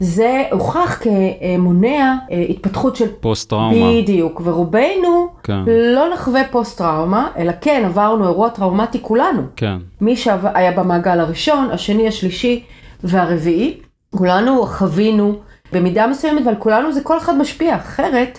זה 0.00 0.42
הוכח 0.50 1.00
כמונע 1.02 2.14
אה, 2.30 2.44
התפתחות 2.48 2.96
של... 2.96 3.06
פוסט-טראומה. 3.20 4.02
בדיוק, 4.02 4.40
ורובנו 4.44 5.28
כן. 5.42 5.64
לא 5.66 6.12
נחווה 6.14 6.40
פוסט-טראומה, 6.50 7.28
אלא 7.36 7.52
כן 7.60 7.82
עברנו 7.86 8.24
אירוע 8.24 8.48
טראומטי 8.48 8.98
כולנו. 9.02 9.42
כן. 9.56 9.76
מי 10.00 10.16
שהיה 10.16 10.72
במעגל 10.72 11.20
הראשון, 11.20 11.68
השני, 11.72 12.08
השלישי 12.08 12.64
והרביעי, 13.04 13.76
כולנו 14.16 14.66
חווינו 14.66 15.34
במידה 15.72 16.06
מסוימת, 16.06 16.46
ועל 16.46 16.56
כולנו 16.58 16.92
זה 16.92 17.00
כל 17.00 17.18
אחד 17.18 17.38
משפיע 17.38 17.76
אחרת. 17.76 18.38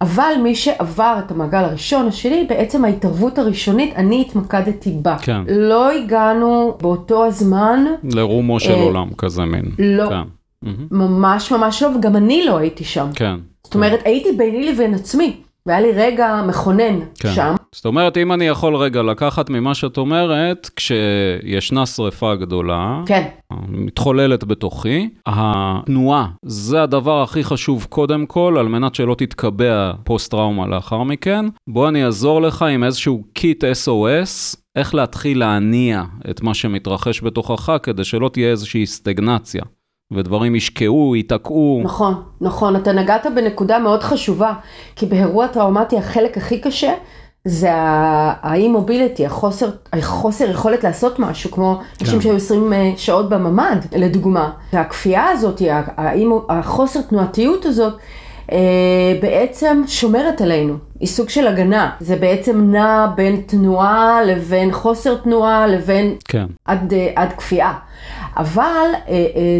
אבל 0.00 0.32
מי 0.42 0.54
שעבר 0.54 1.16
את 1.26 1.30
המעגל 1.30 1.58
הראשון, 1.58 2.08
השני, 2.08 2.46
בעצם 2.48 2.84
ההתערבות 2.84 3.38
הראשונית, 3.38 3.94
אני 3.96 4.20
התמקדתי 4.20 4.96
בה. 5.02 5.16
כן. 5.18 5.42
לא 5.48 5.90
הגענו 5.90 6.76
באותו 6.82 7.26
הזמן... 7.26 7.84
לרומו 8.04 8.60
של 8.60 8.72
אה, 8.72 8.82
עולם 8.82 9.08
כזה 9.18 9.44
מין. 9.44 9.64
לא. 9.78 10.08
כן. 10.08 10.22
ממש 10.90 11.52
ממש 11.52 11.82
לא, 11.82 11.88
וגם 11.88 12.16
אני 12.16 12.44
לא 12.46 12.58
הייתי 12.58 12.84
שם. 12.84 13.08
כן. 13.14 13.34
זאת 13.64 13.74
אומרת, 13.74 14.00
כן. 14.00 14.10
הייתי 14.10 14.32
ביני 14.32 14.72
לבין 14.72 14.94
עצמי. 14.94 15.36
והיה 15.66 15.80
לי 15.80 15.92
רגע 15.92 16.42
מכונן 16.48 16.98
כן. 17.18 17.32
שם. 17.34 17.54
זאת 17.76 17.86
אומרת, 17.86 18.16
אם 18.16 18.32
אני 18.32 18.44
יכול 18.44 18.76
רגע 18.76 19.02
לקחת 19.02 19.50
ממה 19.50 19.74
שאת 19.74 19.98
אומרת, 19.98 20.70
כשישנה 20.76 21.86
שריפה 21.86 22.34
גדולה, 22.34 23.02
כן. 23.06 23.28
מתחוללת 23.68 24.44
בתוכי, 24.44 25.08
התנועה, 25.26 26.26
זה 26.42 26.82
הדבר 26.82 27.22
הכי 27.22 27.44
חשוב 27.44 27.86
קודם 27.90 28.26
כל, 28.26 28.56
על 28.58 28.68
מנת 28.68 28.94
שלא 28.94 29.14
תתקבע 29.14 29.92
פוסט-טראומה 30.04 30.66
לאחר 30.66 31.02
מכן. 31.02 31.46
בוא 31.68 31.88
אני 31.88 32.04
אעזור 32.04 32.42
לך 32.42 32.62
עם 32.62 32.84
איזשהו 32.84 33.22
קיט 33.32 33.64
SOS, 33.64 34.56
איך 34.76 34.94
להתחיל 34.94 35.38
להניע 35.38 36.02
את 36.30 36.42
מה 36.42 36.54
שמתרחש 36.54 37.22
בתוכך, 37.22 37.76
כדי 37.82 38.04
שלא 38.04 38.28
תהיה 38.32 38.50
איזושהי 38.50 38.86
סטגנציה. 38.86 39.62
ודברים 40.12 40.54
ישקעו, 40.54 41.16
ייתקעו. 41.16 41.80
נכון, 41.84 42.14
נכון, 42.40 42.76
אתה 42.76 42.92
נגעת 42.92 43.26
בנקודה 43.34 43.78
מאוד 43.78 44.02
חשובה, 44.02 44.52
כי 44.96 45.06
באירוע 45.06 45.46
טראומטי 45.46 45.98
החלק 45.98 46.36
הכי 46.36 46.60
קשה 46.60 46.92
זה 47.48 47.70
האי-מוביליטי, 47.72 49.26
החוסר, 49.26 49.70
החוסר 49.92 50.50
יכולת 50.50 50.84
לעשות 50.84 51.18
משהו, 51.18 51.50
כמו 51.50 51.78
כן. 51.78 52.04
אנשים 52.04 52.20
שהיו 52.20 52.36
20 52.36 52.72
אה, 52.72 52.92
שעות 52.96 53.28
בממ"ד, 53.28 53.78
לדוגמה. 53.92 54.50
והכפייה 54.72 55.28
הזאת, 55.28 55.62
החוסר 56.48 57.00
תנועתיות 57.00 57.66
הזאת, 57.66 57.92
אה, 58.52 58.58
בעצם 59.22 59.82
שומרת 59.86 60.40
עלינו, 60.40 60.74
היא 61.00 61.08
סוג 61.08 61.28
של 61.28 61.46
הגנה. 61.46 61.90
זה 62.00 62.16
בעצם 62.16 62.70
נע 62.70 63.06
בין 63.16 63.40
תנועה 63.46 64.20
לבין 64.24 64.72
חוסר 64.72 65.14
תנועה 65.14 65.66
לבין 65.66 66.14
כן. 66.28 66.46
עד, 66.64 66.92
אה, 66.92 67.12
עד 67.16 67.32
כפייה. 67.32 67.72
אבל 68.36 68.90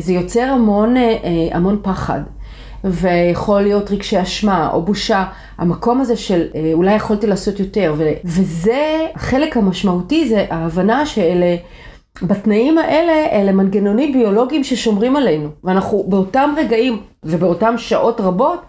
זה 0.01 0.13
יוצר 0.13 0.43
המון, 0.43 0.95
המון 1.53 1.79
פחד. 1.83 2.21
ויכול 2.85 3.61
להיות 3.61 3.91
רגשי 3.91 4.23
אשמה 4.23 4.71
או 4.73 4.83
בושה, 4.83 5.25
המקום 5.59 6.01
הזה 6.01 6.17
של 6.17 6.47
אולי 6.73 6.95
יכולתי 6.95 7.27
לעשות 7.27 7.61
יותר, 7.61 7.95
ו- 7.97 8.13
וזה, 8.25 9.07
החלק 9.15 9.57
המשמעותי 9.57 10.29
זה 10.29 10.47
ההבנה 10.51 11.07
שאלה, 11.07 11.57
בתנאים 12.23 12.79
האלה, 12.79 13.27
אלה 13.33 13.53
מנגנונים 13.53 14.13
ביולוגיים 14.13 14.65
ששומרים 14.65 15.17
עלינו, 15.17 15.49
ואנחנו 15.65 16.05
באותם 16.09 16.55
רגעים 16.57 17.01
ובאותם 17.25 17.75
שעות 17.79 18.21
רבות, 18.21 18.61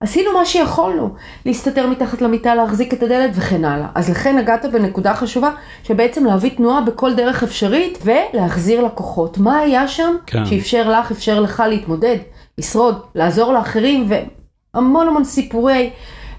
עשינו 0.00 0.32
מה 0.32 0.44
שיכולנו, 0.44 1.14
להסתתר 1.46 1.86
מתחת 1.86 2.22
למיטה, 2.22 2.54
להחזיק 2.54 2.94
את 2.94 3.02
הדלת 3.02 3.30
וכן 3.34 3.64
הלאה. 3.64 3.86
אז 3.94 4.10
לכן 4.10 4.38
נגעת 4.38 4.64
בנקודה 4.72 5.14
חשובה, 5.14 5.50
שבעצם 5.82 6.24
להביא 6.24 6.50
תנועה 6.56 6.80
בכל 6.80 7.14
דרך 7.14 7.42
אפשרית 7.42 7.98
ולהחזיר 8.04 8.84
לקוחות. 8.84 9.38
מה 9.38 9.58
היה 9.58 9.88
שם 9.88 10.14
כן. 10.26 10.46
שאפשר 10.46 10.90
לך, 10.90 11.10
אפשר 11.10 11.40
לך 11.40 11.62
להתמודד, 11.68 12.16
לשרוד, 12.58 13.00
לעזור 13.14 13.52
לאחרים, 13.52 14.08
והמון 14.08 15.08
המון 15.08 15.24
סיפורי 15.24 15.90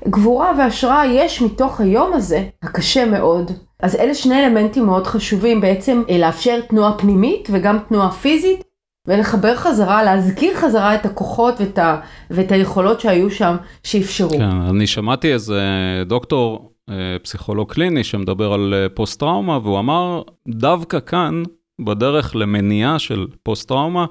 גבורה 0.07 0.51
והשראה 0.57 1.05
יש 1.05 1.41
מתוך 1.41 1.81
היום 1.81 2.13
הזה, 2.13 2.43
הקשה 2.63 3.05
מאוד. 3.05 3.51
אז 3.79 3.95
אלה 3.95 4.13
שני 4.13 4.45
אלמנטים 4.45 4.85
מאוד 4.85 5.07
חשובים, 5.07 5.61
בעצם 5.61 6.03
לאפשר 6.19 6.59
תנועה 6.61 6.97
פנימית 6.97 7.47
וגם 7.51 7.77
תנועה 7.87 8.11
פיזית, 8.11 8.63
ולחבר 9.07 9.55
חזרה, 9.55 10.03
להזכיר 10.03 10.55
חזרה 10.55 10.95
את 10.95 11.05
הכוחות 11.05 11.53
ואת, 11.59 11.77
ה, 11.77 11.99
ואת 12.31 12.51
היכולות 12.51 12.99
שהיו 12.99 13.31
שם, 13.31 13.55
שאפשרו. 13.83 14.29
כן, 14.29 14.41
אני 14.41 14.87
שמעתי 14.87 15.33
איזה 15.33 15.61
דוקטור, 16.05 16.71
אה, 16.89 16.95
פסיכולוג 17.23 17.73
קליני, 17.73 18.03
שמדבר 18.03 18.53
על 18.53 18.73
אה, 18.73 18.89
פוסט-טראומה, 18.89 19.59
והוא 19.63 19.79
אמר, 19.79 20.21
דווקא 20.47 20.99
כאן, 20.99 21.43
בדרך 21.85 22.35
למניעה 22.35 22.99
של 22.99 23.27
פוסט-טראומה, 23.43 24.05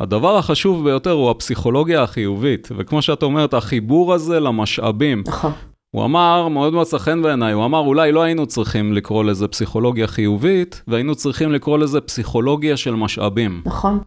הדבר 0.00 0.36
החשוב 0.36 0.84
ביותר 0.84 1.10
הוא 1.10 1.30
הפסיכולוגיה 1.30 2.02
החיובית, 2.02 2.68
וכמו 2.76 3.02
שאת 3.02 3.22
אומרת, 3.22 3.54
החיבור 3.54 4.14
הזה 4.14 4.40
למשאבים. 4.40 5.22
נכון. 5.26 5.52
הוא 5.90 6.04
אמר, 6.04 6.48
מאוד 6.48 6.74
מצא 6.74 6.98
חן 6.98 7.22
בעיניי, 7.22 7.52
הוא 7.52 7.64
אמר, 7.64 7.78
אולי 7.78 8.12
לא 8.12 8.22
היינו 8.22 8.46
צריכים 8.46 8.92
לקרוא 8.92 9.24
לזה 9.24 9.48
פסיכולוגיה 9.48 10.06
חיובית, 10.06 10.82
והיינו 10.88 11.14
צריכים 11.14 11.52
לקרוא 11.52 11.78
לזה 11.78 12.00
פסיכולוגיה 12.00 12.76
של 12.76 12.94
משאבים. 12.94 13.62
נכון. 13.64 14.00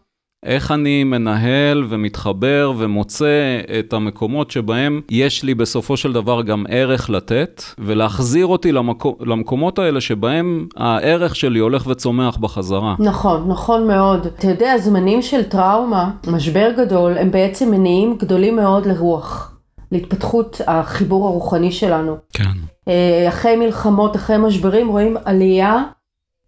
איך 0.46 0.72
אני 0.72 1.04
מנהל 1.04 1.84
ומתחבר 1.90 2.74
ומוצא 2.78 3.60
את 3.80 3.94
המקומות 3.94 4.52
שבהם 4.52 5.02
יש 5.12 5.44
לי 5.44 5.56
בסופו 5.56 5.98
של 5.98 6.14
דבר 6.14 6.42
גם 6.42 6.66
ערך 6.70 7.10
לתת, 7.10 7.64
ולהחזיר 7.80 8.46
אותי 8.46 8.72
למקום, 8.72 9.14
למקומות 9.20 9.80
האלה 9.80 10.02
שבהם 10.02 10.68
הערך 10.78 11.36
שלי 11.36 11.60
הולך 11.60 11.88
וצומח 11.88 12.38
בחזרה. 12.38 12.96
נכון, 13.00 13.48
נכון 13.48 13.88
מאוד. 13.88 14.26
אתה 14.26 14.48
יודע, 14.48 14.78
זמנים 14.78 15.22
של 15.22 15.44
טראומה, 15.44 16.12
משבר 16.28 16.72
גדול, 16.78 17.18
הם 17.18 17.32
בעצם 17.32 17.72
מניעים 17.72 18.18
גדולים 18.20 18.56
מאוד 18.56 18.86
לרוח, 18.86 19.56
להתפתחות 19.92 20.62
החיבור 20.68 21.28
הרוחני 21.28 21.72
שלנו. 21.72 22.18
כן. 22.34 22.44
אה, 22.88 23.26
אחרי 23.28 23.56
מלחמות, 23.56 24.16
אחרי 24.16 24.38
משברים, 24.38 24.88
רואים 24.88 25.18
עלייה 25.26 25.84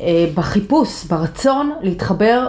אה, 0.02 0.26
בחיפוש, 0.36 1.06
ברצון 1.06 1.72
להתחבר 1.82 2.48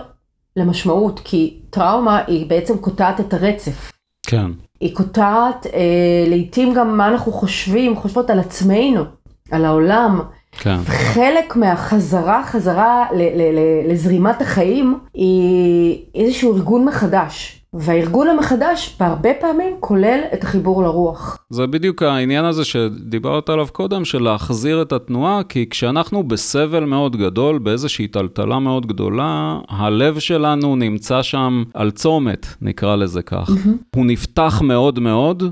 למשמעות, 0.56 1.20
כי 1.25 1.58
טראומה 1.70 2.20
היא 2.26 2.46
בעצם 2.46 2.78
קוטעת 2.78 3.20
את 3.20 3.34
הרצף. 3.34 3.92
כן. 4.26 4.46
היא 4.80 4.94
קוטעת 4.96 5.66
אה, 5.66 5.80
לעתים 6.26 6.75
גם 6.75 6.96
מה 6.96 7.08
אנחנו 7.08 7.32
חושבים, 7.32 7.96
חושבות 7.96 8.30
על 8.30 8.38
עצמנו, 8.40 9.04
על 9.50 9.64
העולם. 9.64 10.20
כן. 10.52 10.76
חלק 10.84 11.56
מהחזרה, 11.56 12.42
חזרה 12.46 13.06
ל- 13.12 13.16
ל- 13.16 13.58
ל- 13.58 13.92
לזרימת 13.92 14.42
החיים, 14.42 14.98
היא 15.14 15.98
איזשהו 16.14 16.54
ארגון 16.56 16.84
מחדש. 16.84 17.62
והארגון 17.78 18.28
המחדש 18.28 18.97
בהרבה 19.00 19.30
פעמים 19.40 19.76
כולל 19.80 20.21
את 20.35 20.45
החיבור 20.45 20.83
לרוח. 20.83 21.38
זה 21.50 21.66
בדיוק 21.66 22.02
העניין 22.02 22.45
הזה 22.45 22.64
שדיברת 22.64 23.49
עליו 23.49 23.66
קודם, 23.73 24.04
של 24.04 24.23
להחזיר 24.23 24.83
את 24.83 24.92
התנועה, 24.92 25.42
כי 25.42 25.68
כשאנחנו 25.71 26.23
בסבל 26.23 26.85
מאוד 26.85 27.16
גדול, 27.16 27.59
באיזושהי 27.59 28.09
טלטלה 28.09 28.59
מאוד 28.59 28.87
גדולה, 28.87 29.59
הלב 29.68 30.18
שלנו 30.18 30.76
נמצא 30.76 31.23
שם 31.23 31.64
על 31.75 31.90
צומת, 31.90 32.47
נקרא 32.62 32.97
לזה 32.97 33.23
כך. 33.23 33.50
הוא 33.95 34.06
נפתח 34.06 34.61
מאוד 34.64 34.99
מאוד, 34.99 35.42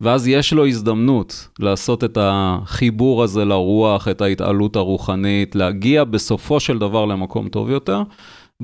ואז 0.00 0.28
יש 0.28 0.52
לו 0.52 0.66
הזדמנות 0.66 1.48
לעשות 1.58 2.04
את 2.04 2.18
החיבור 2.20 3.22
הזה 3.22 3.44
לרוח, 3.44 4.08
את 4.08 4.20
ההתעלות 4.20 4.76
הרוחנית, 4.76 5.54
להגיע 5.54 6.04
בסופו 6.04 6.60
של 6.60 6.78
דבר 6.78 7.04
למקום 7.04 7.48
טוב 7.48 7.70
יותר. 7.70 8.02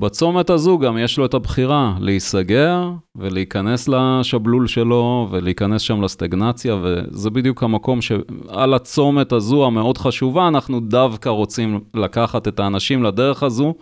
בצומת 0.00 0.50
הזו 0.50 0.78
גם 0.78 0.98
יש 0.98 1.18
לו 1.18 1.24
את 1.24 1.34
הבחירה 1.34 1.94
להיסגר 2.00 2.90
ולהיכנס 3.16 3.88
לשבלול 3.88 4.66
שלו 4.66 5.28
ולהיכנס 5.30 5.82
שם 5.82 6.02
לסטגנציה, 6.02 6.76
וזה 6.82 7.30
בדיוק 7.30 7.62
המקום 7.62 8.00
שעל 8.00 8.74
הצומת 8.74 9.32
הזו 9.32 9.66
המאוד 9.66 9.98
חשובה, 9.98 10.48
אנחנו 10.48 10.80
דווקא 10.80 11.28
רוצים 11.28 11.80
לקחת 11.94 12.48
את 12.48 12.60
האנשים 12.60 13.02
לדרך 13.02 13.42
הזו. 13.42 13.74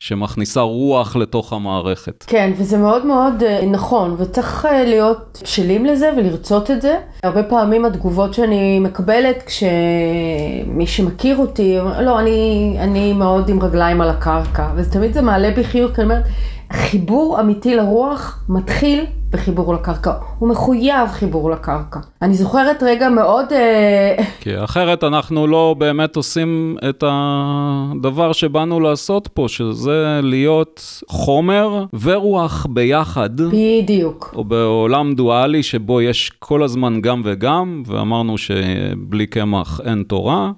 שמכניסה 0.00 0.60
רוח 0.60 1.16
לתוך 1.16 1.52
המערכת. 1.52 2.24
כן, 2.26 2.52
וזה 2.56 2.78
מאוד 2.78 3.06
מאוד 3.06 3.42
uh, 3.42 3.64
נכון, 3.66 4.16
וצריך 4.18 4.64
uh, 4.64 4.68
להיות 4.68 5.40
בשלים 5.44 5.86
לזה 5.86 6.10
ולרצות 6.16 6.70
את 6.70 6.82
זה. 6.82 6.98
הרבה 7.22 7.42
פעמים 7.42 7.84
התגובות 7.84 8.34
שאני 8.34 8.78
מקבלת 8.78 9.42
כשמי 9.42 10.86
שמכיר 10.86 11.36
אותי, 11.36 11.78
לא, 12.00 12.18
אני, 12.20 12.76
אני 12.80 13.12
מאוד 13.12 13.48
עם 13.48 13.62
רגליים 13.62 14.00
על 14.00 14.10
הקרקע, 14.10 14.68
ותמיד 14.76 15.12
זה 15.12 15.22
מעלה 15.22 15.50
בי 15.50 15.64
חיוך, 15.64 15.92
כי 15.92 16.00
אני 16.00 16.10
אומרת, 16.10 16.24
חיבור 16.72 17.40
אמיתי 17.40 17.74
לרוח 17.74 18.44
מתחיל 18.48 19.04
בחיבור 19.30 19.74
לקרקע, 19.74 20.12
הוא 20.38 20.48
מחויב 20.48 21.08
חיבור 21.08 21.50
לקרקע. 21.50 22.00
אני 22.22 22.34
זוכרת 22.34 22.82
רגע 22.82 23.08
מאוד... 23.08 23.52
אה, 23.52 24.16
כי 24.40 24.64
אחרת 24.64 25.04
אנחנו 25.04 25.46
לא 25.46 25.74
באמת 25.78 26.16
עושים 26.16 26.76
את 26.88 27.04
הדבר 27.06 28.32
שבאנו 28.32 28.80
לעשות 28.80 29.28
פה, 29.28 29.44
שזה 29.48 30.20
להיות 30.22 31.02
חומר 31.08 31.84
ורוח 32.02 32.66
ביחד. 32.70 33.30
בדיוק. 33.40 34.34
או 34.36 34.44
בעולם 34.44 35.14
דואלי 35.14 35.62
שבו 35.62 36.00
יש 36.00 36.32
כל 36.38 36.62
הזמן 36.62 37.00
גם 37.00 37.22
וגם, 37.24 37.82
ואמרנו 37.86 38.38
שבלי 38.38 39.26
קמח 39.26 39.80
אין 39.84 40.02
תורה. 40.02 40.50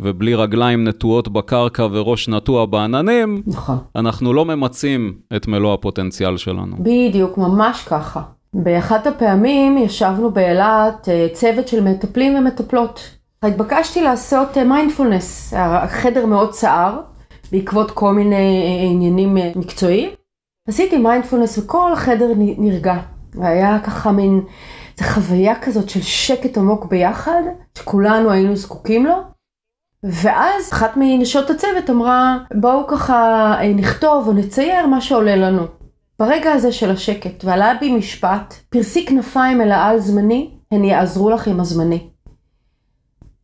ובלי 0.00 0.34
רגליים 0.34 0.88
נטועות 0.88 1.28
בקרקע 1.28 1.86
וראש 1.92 2.28
נטוע 2.28 2.66
בעננים, 2.66 3.42
נכון. 3.46 3.78
אנחנו 3.96 4.32
לא 4.32 4.44
ממצים 4.44 5.14
את 5.36 5.48
מלוא 5.48 5.74
הפוטנציאל 5.74 6.36
שלנו. 6.36 6.76
בדיוק, 6.78 7.38
ממש 7.38 7.84
ככה. 7.88 8.22
באחת 8.54 9.06
הפעמים 9.06 9.78
ישבנו 9.78 10.30
באילת 10.30 11.08
אה, 11.08 11.26
צוות 11.32 11.68
של 11.68 11.84
מטפלים 11.84 12.34
ומטפלות. 12.38 13.00
התבקשתי 13.42 14.02
לעשות 14.02 14.58
מיינדפולנס, 14.58 15.54
החדר 15.56 16.26
מאוד 16.26 16.50
צר, 16.50 17.00
בעקבות 17.52 17.90
כל 17.90 18.12
מיני 18.12 18.36
אה, 18.36 18.90
עניינים 18.90 19.38
אה, 19.38 19.52
מקצועיים. 19.56 20.10
עשיתי 20.68 20.98
מיינדפולנס 20.98 21.58
וכל 21.58 21.92
החדר 21.92 22.28
נרגע. 22.36 22.96
והיה 23.34 23.78
ככה 23.84 24.12
מין, 24.12 24.40
זו 24.98 25.04
חוויה 25.04 25.60
כזאת 25.60 25.88
של 25.88 26.02
שקט 26.02 26.58
עמוק 26.58 26.84
ביחד, 26.84 27.42
שכולנו 27.78 28.30
היינו 28.30 28.56
זקוקים 28.56 29.06
לו. 29.06 29.37
ואז 30.02 30.72
אחת 30.72 30.92
מנשות 30.96 31.50
הצוות 31.50 31.90
אמרה, 31.90 32.38
בואו 32.54 32.86
ככה 32.86 33.54
נכתוב 33.74 34.28
או 34.28 34.32
נצייר 34.32 34.86
מה 34.86 35.00
שעולה 35.00 35.36
לנו. 35.36 35.66
ברגע 36.18 36.52
הזה 36.52 36.72
של 36.72 36.90
השקט, 36.90 37.44
ועלה 37.44 37.72
בי 37.80 37.92
משפט, 37.92 38.54
פרסי 38.68 39.06
כנפיים 39.06 39.60
אל 39.60 39.72
העל 39.72 39.98
זמני, 39.98 40.50
הן 40.72 40.84
יעזרו 40.84 41.30
לך 41.30 41.46
עם 41.46 41.60
הזמני. 41.60 42.08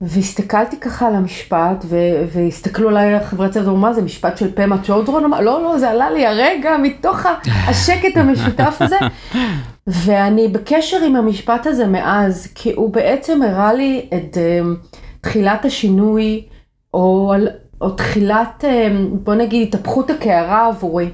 והסתכלתי 0.00 0.80
ככה 0.80 1.06
על 1.06 1.14
המשפט, 1.14 1.84
ו- 1.84 2.24
והסתכלו 2.32 2.88
עליי 2.88 3.20
חברי 3.20 3.48
צוות, 3.48 3.78
מה 3.78 3.92
זה 3.92 4.02
משפט 4.02 4.38
של 4.38 4.52
פמה 4.54 4.82
צ'ודרון? 4.82 5.30
לא, 5.30 5.62
לא, 5.62 5.78
זה 5.78 5.90
עלה 5.90 6.10
לי 6.10 6.26
הרגע 6.26 6.76
מתוך 6.82 7.26
השקט 7.46 8.16
המשותף 8.16 8.76
הזה. 8.80 8.96
ואני 10.04 10.48
בקשר 10.48 11.04
עם 11.06 11.16
המשפט 11.16 11.66
הזה 11.66 11.86
מאז, 11.86 12.48
כי 12.54 12.72
הוא 12.72 12.92
בעצם 12.92 13.42
הראה 13.42 13.72
לי 13.72 14.08
את... 14.14 14.36
uh, 14.36 14.98
תחילת 15.24 15.64
השינוי, 15.64 16.44
או, 16.94 17.34
או 17.80 17.90
תחילת, 17.90 18.64
אמ, 18.64 19.08
בוא 19.10 19.34
נגיד, 19.34 19.68
התהפכות 19.68 20.10
הקערה 20.10 20.66
עבורי. 20.66 21.10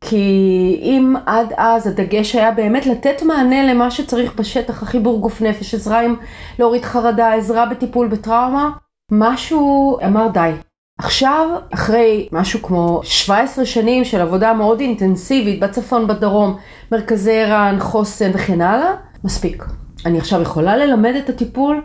כי 0.00 0.80
אם 0.82 1.14
עד 1.26 1.52
אז 1.56 1.86
הדגש 1.86 2.34
היה 2.34 2.50
באמת 2.50 2.86
לתת 2.86 3.22
מענה 3.22 3.72
למה 3.72 3.90
שצריך 3.90 4.34
בשטח, 4.34 4.82
החיבור 4.82 5.20
גוף 5.20 5.42
נפש, 5.42 5.74
עזרה 5.74 6.00
עם 6.00 6.16
להוריד 6.58 6.84
חרדה, 6.84 7.34
עזרה 7.34 7.66
בטיפול 7.66 8.08
בטראומה, 8.08 8.70
משהו 9.12 9.98
אמר 10.06 10.28
די. 10.28 10.50
עכשיו, 10.98 11.48
אחרי 11.74 12.28
משהו 12.32 12.62
כמו 12.62 13.00
17 13.04 13.64
שנים 13.64 14.04
של 14.04 14.20
עבודה 14.20 14.52
מאוד 14.54 14.80
אינטנסיבית 14.80 15.60
בצפון, 15.60 16.06
בדרום, 16.06 16.56
מרכזי 16.92 17.40
ער"ן, 17.40 17.76
חוסן 17.80 18.30
וכן 18.34 18.60
הלאה, 18.60 18.94
מספיק. 19.24 19.64
אני 20.06 20.18
עכשיו 20.18 20.42
יכולה 20.42 20.76
ללמד 20.76 21.14
את 21.24 21.28
הטיפול 21.28 21.82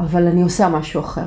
אבל 0.00 0.26
אני 0.26 0.42
עושה 0.42 0.68
משהו 0.68 1.00
אחר. 1.00 1.26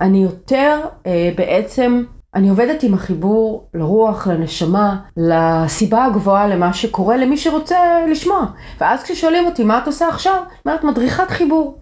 אני 0.00 0.18
יותר 0.18 0.80
אה, 1.06 1.30
בעצם, 1.36 2.04
אני 2.34 2.48
עובדת 2.48 2.82
עם 2.82 2.94
החיבור 2.94 3.68
לרוח, 3.74 4.26
לנשמה, 4.26 5.00
לסיבה 5.16 6.04
הגבוהה 6.04 6.46
למה 6.48 6.72
שקורה 6.72 7.16
למי 7.16 7.36
שרוצה 7.36 8.06
לשמוע. 8.10 8.46
ואז 8.80 9.02
כששואלים 9.02 9.46
אותי 9.46 9.64
מה 9.64 9.78
את 9.78 9.86
עושה 9.86 10.08
עכשיו, 10.08 10.42
אומרת 10.66 10.84
מדריכת 10.84 11.30
חיבור. 11.30 11.78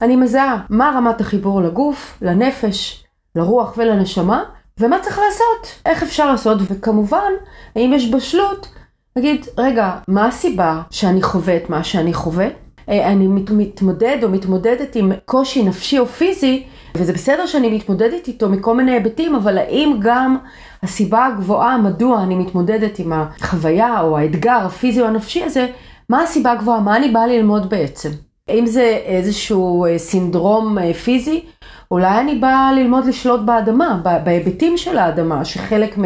אני 0.00 0.16
מזהה 0.16 0.64
מה 0.70 0.92
רמת 0.96 1.20
החיבור 1.20 1.62
לגוף, 1.62 2.18
לנפש, 2.22 3.04
לרוח 3.34 3.74
ולנשמה, 3.76 4.44
ומה 4.80 5.00
צריך 5.02 5.18
לעשות, 5.18 5.82
איך 5.86 6.02
אפשר 6.02 6.30
לעשות, 6.30 6.58
וכמובן, 6.62 7.32
האם 7.76 7.92
יש 7.92 8.10
בשלות, 8.10 8.68
נגיד, 9.16 9.46
רגע, 9.58 9.98
מה 10.08 10.26
הסיבה 10.26 10.82
שאני 10.90 11.22
חווה 11.22 11.56
את 11.56 11.70
מה 11.70 11.84
שאני 11.84 12.14
חווה? 12.14 12.48
אה, 12.88 13.08
אני 13.08 13.26
מתמודד 13.50 14.18
או 14.22 14.28
מתמודדת 14.28 14.96
עם 14.96 15.12
קושי 15.24 15.62
נפשי 15.62 15.98
או 15.98 16.06
פיזי, 16.06 16.62
וזה 16.94 17.12
בסדר 17.12 17.46
שאני 17.46 17.76
מתמודדת 17.76 18.28
איתו 18.28 18.48
מכל 18.48 18.76
מיני 18.76 18.92
היבטים, 18.92 19.34
אבל 19.34 19.58
האם 19.58 19.96
גם 20.00 20.36
הסיבה 20.82 21.26
הגבוהה 21.26 21.78
מדוע 21.78 22.22
אני 22.22 22.34
מתמודדת 22.34 22.98
עם 22.98 23.12
החוויה 23.12 24.00
או 24.00 24.18
האתגר 24.18 24.58
הפיזי 24.64 25.00
או 25.00 25.06
הנפשי 25.06 25.44
הזה, 25.44 25.66
מה 26.08 26.22
הסיבה 26.22 26.52
הגבוהה? 26.52 26.80
מה 26.80 26.96
אני 26.96 27.08
באה 27.08 27.26
ללמוד 27.26 27.70
בעצם? 27.70 28.10
האם 28.48 28.66
זה 28.66 29.00
איזשהו 29.04 29.84
אה, 29.84 29.98
סינדרום 29.98 30.78
אה, 30.78 30.94
פיזי? 30.94 31.44
אולי 31.90 32.20
אני 32.20 32.34
באה 32.34 32.72
ללמוד 32.72 33.06
לשלוט 33.06 33.40
באדמה, 33.40 34.00
בהיבטים 34.24 34.76
של 34.76 34.98
האדמה, 34.98 35.44
שחלק 35.44 35.98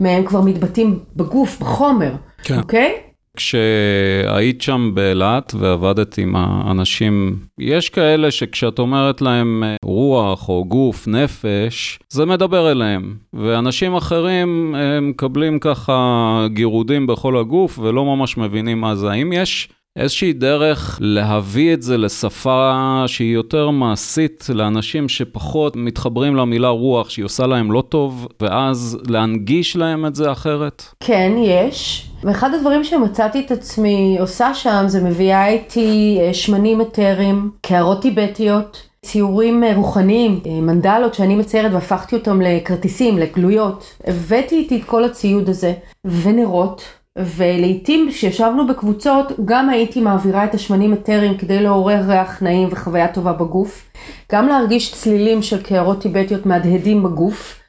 מהם 0.00 0.24
כבר 0.26 0.40
מתבטאים 0.40 0.98
בגוף, 1.16 1.60
בחומר, 1.60 2.12
כן. 2.42 2.58
אוקיי? 2.58 2.94
Okay? 2.96 3.07
כשהיית 3.38 4.62
שם 4.62 4.90
באילת 4.94 5.54
ועבדת 5.58 6.18
עם 6.18 6.36
האנשים, 6.36 7.38
יש 7.58 7.90
כאלה 7.90 8.30
שכשאת 8.30 8.78
אומרת 8.78 9.22
להם 9.22 9.64
אה, 9.66 9.76
רוח 9.84 10.48
או 10.48 10.64
גוף, 10.68 11.08
נפש, 11.08 11.98
זה 12.08 12.26
מדבר 12.26 12.70
אליהם. 12.70 13.14
ואנשים 13.32 13.94
אחרים 13.94 14.74
הם 14.74 15.08
מקבלים 15.08 15.58
ככה 15.58 16.46
גירודים 16.52 17.06
בכל 17.06 17.38
הגוף 17.38 17.78
ולא 17.78 18.04
ממש 18.04 18.36
מבינים 18.36 18.80
מה 18.80 18.94
זה. 18.94 19.10
האם 19.10 19.32
יש 19.32 19.68
איזושהי 19.98 20.32
דרך 20.32 20.98
להביא 21.00 21.74
את 21.74 21.82
זה 21.82 21.96
לשפה 21.96 23.04
שהיא 23.06 23.34
יותר 23.34 23.70
מעשית 23.70 24.46
לאנשים 24.54 25.08
שפחות 25.08 25.76
מתחברים 25.76 26.36
למילה 26.36 26.68
רוח, 26.68 27.10
שהיא 27.10 27.24
עושה 27.24 27.46
להם 27.46 27.72
לא 27.72 27.84
טוב, 27.88 28.28
ואז 28.40 28.98
להנגיש 29.08 29.76
להם 29.76 30.06
את 30.06 30.14
זה 30.14 30.32
אחרת? 30.32 30.82
כן, 31.00 31.32
יש. 31.38 32.10
ואחד 32.24 32.54
הדברים 32.54 32.84
שמצאתי 32.84 33.40
את 33.40 33.50
עצמי 33.50 34.16
עושה 34.20 34.54
שם, 34.54 34.84
זה 34.86 35.04
מביאה 35.04 35.48
איתי 35.48 36.18
אה, 36.20 36.34
שמנים 36.34 36.80
אתרים, 36.80 37.50
קערות 37.60 38.02
טיבטיות. 38.02 38.88
ציורים 39.02 39.64
אה, 39.64 39.76
רוחניים, 39.76 40.40
אה, 40.46 40.50
מנדלות 40.50 41.14
שאני 41.14 41.34
מציירת 41.34 41.72
והפכתי 41.72 42.16
אותם 42.16 42.40
לכרטיסים, 42.40 43.18
לגלויות. 43.18 43.84
הבאתי 44.04 44.54
איתי 44.54 44.76
את 44.76 44.84
כל 44.84 45.04
הציוד 45.04 45.48
הזה, 45.48 45.72
ונרות, 46.04 46.82
ולעיתים 47.18 48.08
כשישבנו 48.10 48.66
בקבוצות, 48.66 49.32
גם 49.44 49.68
הייתי 49.68 50.00
מעבירה 50.00 50.44
את 50.44 50.54
השמנים 50.54 50.92
אתרים 50.92 51.36
כדי 51.36 51.62
לעורר 51.62 52.00
ריח 52.08 52.42
נעים 52.42 52.68
וחוויה 52.70 53.08
טובה 53.08 53.32
בגוף, 53.32 53.90
גם 54.32 54.48
להרגיש 54.48 54.94
צלילים 54.94 55.42
של 55.42 55.62
קערות 55.62 56.02
טיבטיות 56.02 56.46
מהדהדים 56.46 57.02
בגוף, 57.02 57.60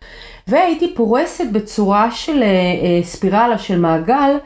והייתי 0.48 0.94
פורסת 0.96 1.46
בצורה 1.52 2.12
של 2.12 2.44
אה, 2.44 3.04
ספירלה 3.04 3.58
של 3.58 3.80
מעגל 3.80 4.38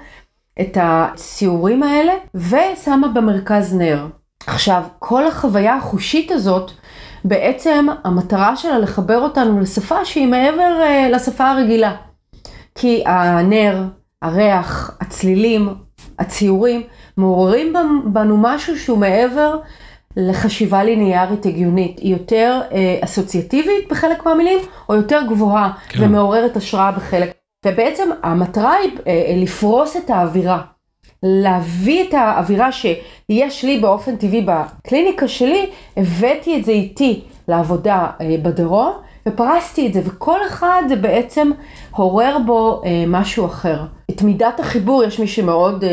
את 0.61 0.77
הציורים 0.81 1.83
האלה, 1.83 2.13
ושמה 2.35 3.07
במרכז 3.07 3.75
נר. 3.75 4.07
עכשיו, 4.47 4.83
כל 4.99 5.27
החוויה 5.27 5.75
החושית 5.75 6.31
הזאת, 6.31 6.71
בעצם 7.25 7.87
המטרה 8.03 8.55
שלה 8.55 8.79
לחבר 8.79 9.17
אותנו 9.17 9.59
לשפה 9.59 10.05
שהיא 10.05 10.27
מעבר 10.27 10.81
uh, 10.81 11.15
לשפה 11.15 11.49
הרגילה. 11.49 11.95
כי 12.75 13.03
הנר, 13.05 13.83
הריח, 14.23 14.97
הצלילים, 15.01 15.69
הציורים, 16.19 16.83
מעוררים 17.17 17.73
בנו 18.05 18.37
משהו 18.37 18.79
שהוא 18.79 18.97
מעבר 18.97 19.57
לחשיבה 20.17 20.83
ליניארית 20.83 21.45
הגיונית. 21.45 21.99
היא 21.99 22.11
יותר 22.11 22.61
uh, 22.69 22.73
אסוציאטיבית 23.03 23.89
בחלק 23.89 24.25
מהמילים, 24.25 24.59
או 24.89 24.95
יותר 24.95 25.21
גבוהה 25.29 25.71
כן. 25.89 26.03
ומעוררת 26.03 26.57
השראה 26.57 26.91
בחלק. 26.91 27.31
ובעצם 27.65 28.09
המטרה 28.23 28.73
היא 28.73 28.91
uh, 28.97 29.01
לפרוס 29.35 29.97
את 29.97 30.09
האווירה. 30.09 30.61
להביא 31.23 32.03
את 32.09 32.13
האווירה 32.13 32.71
שיש 32.71 33.63
לי 33.63 33.79
באופן 33.79 34.15
טבעי 34.15 34.45
בקליניקה 34.45 35.27
שלי, 35.27 35.69
הבאתי 35.97 36.59
את 36.59 36.65
זה 36.65 36.71
איתי 36.71 37.21
לעבודה 37.47 38.07
אה, 38.21 38.35
בדרום, 38.41 38.93
ופרסתי 39.27 39.87
את 39.87 39.93
זה, 39.93 40.01
וכל 40.05 40.39
אחד 40.47 40.83
זה 40.89 40.95
בעצם 40.95 41.51
עורר 41.91 42.37
בו 42.45 42.81
אה, 42.85 43.03
משהו 43.07 43.45
אחר. 43.45 43.79
את 44.11 44.21
מידת 44.21 44.59
החיבור, 44.59 45.03
יש 45.03 45.19
מי 45.19 45.27
שמאוד 45.27 45.83
אה, 45.83 45.89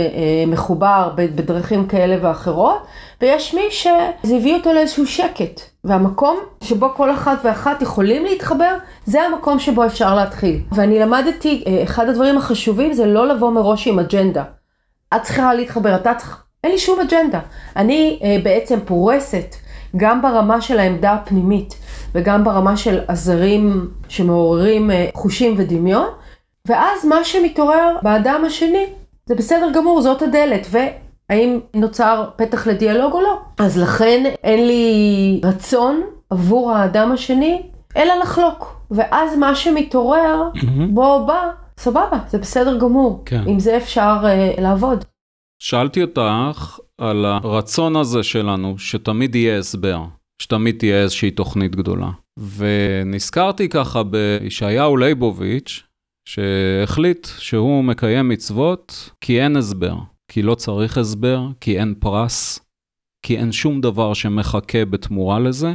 מחובר 0.46 1.12
בדרכים 1.16 1.86
כאלה 1.86 2.16
ואחרות, 2.22 2.86
ויש 3.20 3.54
מי 3.54 3.70
שזה 3.70 4.36
הביא 4.36 4.54
אותו 4.54 4.72
לאיזשהו 4.72 5.06
שקט. 5.06 5.60
והמקום 5.84 6.36
שבו 6.64 6.88
כל 6.96 7.12
אחת 7.12 7.38
ואחת 7.44 7.82
יכולים 7.82 8.24
להתחבר, 8.24 8.76
זה 9.04 9.22
המקום 9.22 9.58
שבו 9.58 9.86
אפשר 9.86 10.14
להתחיל. 10.14 10.60
ואני 10.72 10.98
למדתי, 10.98 11.64
אחד 11.84 12.08
הדברים 12.08 12.38
החשובים 12.38 12.92
זה 12.92 13.06
לא 13.06 13.28
לבוא 13.28 13.50
מראש 13.50 13.86
עם 13.86 13.98
אג'נדה. 13.98 14.44
את 15.16 15.22
צריכה 15.22 15.54
להתחבר, 15.54 15.94
אתה 15.96 16.14
צריך, 16.14 16.42
אין 16.64 16.72
לי 16.72 16.78
שום 16.78 17.00
אג'נדה. 17.00 17.40
אני 17.76 18.18
אה, 18.22 18.36
בעצם 18.42 18.78
פורסת 18.84 19.54
גם 19.96 20.22
ברמה 20.22 20.60
של 20.60 20.78
העמדה 20.78 21.12
הפנימית 21.12 21.74
וגם 22.14 22.44
ברמה 22.44 22.76
של 22.76 22.98
עזרים 23.08 23.90
שמעוררים 24.08 24.90
אה, 24.90 25.08
חושים 25.14 25.54
ודמיון, 25.58 26.06
ואז 26.68 27.04
מה 27.04 27.24
שמתעורר 27.24 27.96
באדם 28.02 28.42
השני 28.46 28.86
זה 29.26 29.34
בסדר 29.34 29.70
גמור, 29.74 30.02
זאת 30.02 30.22
הדלת, 30.22 30.66
והאם 30.70 31.60
נוצר 31.74 32.28
פתח 32.36 32.66
לדיאלוג 32.66 33.12
או 33.12 33.20
לא. 33.20 33.38
אז 33.58 33.78
לכן 33.78 34.32
אין 34.44 34.66
לי 34.66 35.40
רצון 35.44 36.02
עבור 36.30 36.72
האדם 36.72 37.12
השני, 37.12 37.62
אלא 37.96 38.14
לחלוק. 38.22 38.80
ואז 38.90 39.36
מה 39.38 39.54
שמתעורר. 39.54 40.42
בוא 40.90 41.26
בא, 41.26 41.50
סבבה, 41.78 42.18
זה 42.28 42.38
בסדר 42.38 42.78
גמור. 42.78 43.22
כן. 43.26 43.42
עם 43.46 43.58
זה 43.58 43.76
אפשר 43.76 44.16
uh, 44.22 44.60
לעבוד. 44.60 45.04
שאלתי 45.58 46.02
אותך 46.02 46.78
על 46.98 47.24
הרצון 47.24 47.96
הזה 47.96 48.22
שלנו, 48.22 48.78
שתמיד 48.78 49.34
יהיה 49.34 49.58
הסבר, 49.58 50.00
שתמיד 50.40 50.78
תהיה 50.78 51.02
איזושהי 51.02 51.30
תוכנית 51.30 51.76
גדולה. 51.76 52.10
ונזכרתי 52.56 53.68
ככה 53.68 54.02
בישעיהו 54.02 54.96
ליבוביץ', 54.96 55.82
שהחליט 56.28 57.28
שהוא 57.38 57.84
מקיים 57.84 58.28
מצוות 58.28 59.10
כי 59.20 59.40
אין 59.40 59.56
הסבר, 59.56 59.96
כי 60.32 60.42
לא 60.42 60.54
צריך 60.54 60.98
הסבר, 60.98 61.46
כי 61.60 61.78
אין 61.78 61.94
פרס, 61.98 62.60
כי 63.26 63.38
אין 63.38 63.52
שום 63.52 63.80
דבר 63.80 64.14
שמחכה 64.14 64.84
בתמורה 64.84 65.38
לזה, 65.38 65.74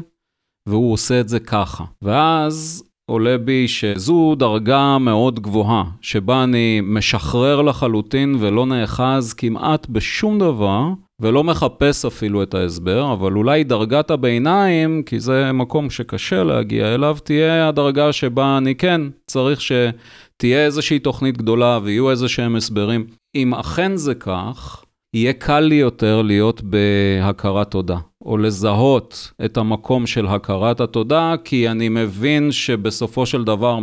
והוא 0.69 0.93
עושה 0.93 1.19
את 1.19 1.29
זה 1.29 1.39
ככה. 1.39 1.83
ואז 2.01 2.83
עולה 3.11 3.37
בי 3.37 3.67
שזו 3.67 4.35
דרגה 4.35 4.97
מאוד 4.97 5.39
גבוהה, 5.39 5.83
שבה 6.01 6.43
אני 6.43 6.81
משחרר 6.83 7.61
לחלוטין 7.61 8.35
ולא 8.39 8.65
נאחז 8.65 9.33
כמעט 9.33 9.87
בשום 9.89 10.39
דבר, 10.39 10.87
ולא 11.21 11.43
מחפש 11.43 12.05
אפילו 12.05 12.43
את 12.43 12.53
ההסבר, 12.53 13.13
אבל 13.13 13.33
אולי 13.35 13.63
דרגת 13.63 14.11
הביניים, 14.11 15.03
כי 15.03 15.19
זה 15.19 15.51
מקום 15.51 15.89
שקשה 15.89 16.43
להגיע 16.43 16.95
אליו, 16.95 17.17
תהיה 17.23 17.67
הדרגה 17.67 18.13
שבה 18.13 18.57
אני 18.57 18.75
כן 18.75 19.01
צריך 19.27 19.61
שתהיה 19.61 20.65
איזושהי 20.65 20.99
תוכנית 20.99 21.37
גדולה 21.37 21.79
ויהיו 21.83 22.11
איזה 22.11 22.29
שהם 22.29 22.55
הסברים. 22.55 23.07
אם 23.35 23.53
אכן 23.53 23.95
זה 23.95 24.15
כך, 24.15 24.85
יהיה 25.13 25.33
קל 25.33 25.59
לי 25.59 25.75
יותר 25.75 26.21
להיות 26.21 26.61
בהכרת 26.61 27.71
תודה, 27.71 27.97
או 28.21 28.37
לזהות 28.37 29.31
את 29.45 29.57
המקום 29.57 30.07
של 30.07 30.27
הכרת 30.27 30.81
התודה, 30.81 31.35
כי 31.43 31.69
אני 31.69 31.89
מבין 31.89 32.51
שבסופו 32.51 33.25
של 33.25 33.43
דבר 33.43 33.79